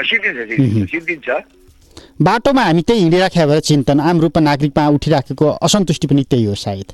सिद्धिन्छ 0.00 0.90
सिद्धिन्छ 0.90 1.28
बाटोमा 2.22 2.62
हामी 2.62 2.82
त्यही 2.82 3.00
हिँडिराखेका 3.00 3.46
भएर 3.46 3.60
चिन्तन 3.60 4.00
आम 4.00 4.20
रूपमा 4.20 4.40
नागरिकमा 4.40 4.88
उठिराखेको 4.88 5.46
असन्तुष्टि 5.66 6.06
पनि 6.06 6.22
त्यही 6.30 6.44
हो 6.44 6.54
सायद। 6.54 6.88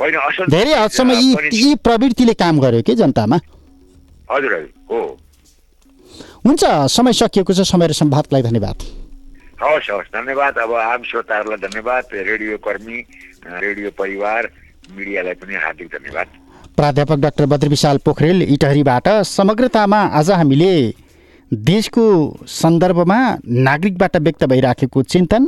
होइन 0.00 0.14
धेरै 0.50 0.74
हदसम्म 0.74 1.10
यी 1.12 1.28
यी 1.52 1.74
प्रवृत्तिले 1.84 2.34
काम 2.34 2.60
गर्यो 2.60 2.82
कि 2.82 2.94
जनतामा? 2.94 3.36
हजुर 4.30 4.52
हजुर 4.54 4.72
हो। 4.90 5.00
हुन्छ 6.46 6.64
समय 6.90 7.12
सकिएको 7.14 7.52
छ 7.52 7.60
समय 7.66 7.86
र 7.86 7.92
सम्वादको 7.94 8.36
लागि 8.36 8.48
धन्यवाद। 8.48 8.76
हवस् 9.62 9.90
हवस् 9.90 10.12
धन्यवाद। 10.12 10.58
अब 10.58 10.72
आम 10.74 11.02
श्रोताहरूलाई 11.02 11.58
धन्यवाद 11.60 12.04
रेडियो 12.14 12.56
कर्मी 12.58 12.98
रेडियो 13.46 13.90
परिवार 13.98 14.48
मिडियालाई 14.96 15.34
पनि 15.34 15.54
हार्दिक 15.56 15.88
धन्यवाद। 15.88 16.26
प्राध्यापक 16.76 17.18
डाक्टर 17.18 17.46
बद्रविशाल 17.46 17.98
पोखरेल 18.04 18.42
इटहरीबाट 18.44 19.08
समग्रतामा 19.26 20.00
आज 20.12 20.30
हामीले 20.32 20.72
देशको 21.50 22.04
सन्दर्भमा 22.52 23.18
नागरिकबाट 23.64 24.16
व्यक्त 24.18 24.44
भइराखेको 24.44 25.02
चिन्तन 25.04 25.46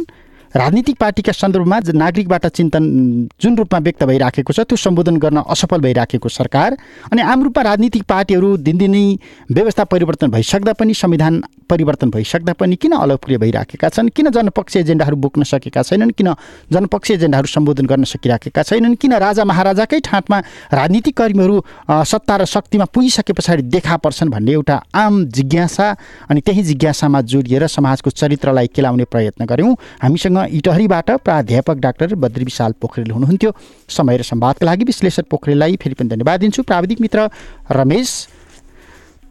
राजनीतिक 0.57 0.97
पार्टीका 0.97 1.33
सन्दर्भमा 1.33 1.79
नागरिकबाट 1.95 2.47
चिन्तन 2.49 2.85
जुन 3.43 3.57
रूपमा 3.57 3.79
व्यक्त 3.79 4.05
भइराखेको 4.05 4.53
छ 4.53 4.61
त्यो 4.65 4.77
सम्बोधन 4.79 5.17
गर्न 5.21 5.43
असफल 5.45 5.81
भइराखेको 5.81 6.29
सरकार 6.31 6.77
अनि 7.13 7.23
आम 7.23 7.43
रूपमा 7.45 7.63
राजनीतिक 7.63 8.03
पार्टीहरू 8.09 8.57
दिनदिनै 8.57 9.05
व्यवस्था 9.53 9.85
परिवर्तन 9.85 10.31
भइसक्दा 10.31 10.73
पनि 10.73 10.95
संविधान 10.95 11.43
परिवर्तन 11.71 12.11
भइसक्दा 12.11 12.53
पनि 12.53 12.77
किन 12.77 12.93
अलोकप्रिय 12.97 13.39
भइराखेका 13.39 13.89
छन्? 13.89 14.09
किन 14.09 14.31
जनपक्षीय 14.31 14.83
एजेन्डाहरू 14.83 15.17
बोक्न 15.17 15.43
सकेका 15.45 15.83
छैनन्? 15.83 16.11
किन 16.17 16.33
जनपक्षीय 16.73 17.17
एजेन्डाहरू 17.17 17.49
सम्बोधन 17.49 17.87
गर्न 17.87 18.05
सकिराखेका 18.09 18.63
छैनन्? 18.63 18.95
किन 18.97 19.13
राजा 19.21 19.45
महाराजाकै 19.45 20.01
ठाँटमा 20.01 20.39
राजनीतिक 20.73 21.17
कर्मीहरू 21.17 21.57
सत्ता 22.09 22.37
र 22.37 22.45
शक्तिमा 22.47 22.85
पुगिसके 22.89 23.33
पछाडि 23.33 23.63
देखा 23.69 23.97
पर्छन् 24.01 24.31
भन्ने 24.31 24.53
एउटा 24.53 24.77
आम 24.97 25.25
जिज्ञासा 25.29 25.89
अनि 26.31 26.41
त्यही 26.41 26.63
जिज्ञासामा 26.73 27.21
जोडिएर 27.29 27.67
समाजको 27.69 28.11
चरित्रलाई 28.11 28.67
केलाउने 28.73 29.05
प्रयत्न 29.05 29.45
गऱ्यौँ। 29.45 29.77
हामीसँग 30.03 30.38
इटहरीबाट 30.45 31.11
प्राध्यापक 31.11 31.77
डाक्टर 31.77 32.15
बद्री 32.15 32.45
विशाल 32.45 32.73
पोखरेल 32.81 33.11
हुनुहुन्थ्यो। 33.11 33.53
समय 33.89 34.17
र 34.17 34.23
सम्वादका 34.23 34.67
लागि 34.67 34.85
विश्लेषक 34.85 35.27
पोखरेललाई 35.31 35.77
फेरि 35.77 35.95
पनि 35.95 36.09
धन्यवाद 36.09 36.41
दिन्छु। 36.41 36.63
प्राविधिक 36.63 37.01
मित्र 37.01 37.29
रमेश 37.73 38.29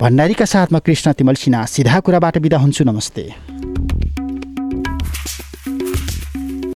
भण्डारीका 0.02 0.46
साथमा 0.46 0.80
कृष्ण 0.80 1.12
तिमल 1.14 1.36
सिन्हा 1.36 1.66
सिधा 1.66 2.00
कुराबाट 2.00 2.38
बिदा 2.38 2.58
हुन्छु। 2.58 2.84
नमस्ते। 2.84 3.34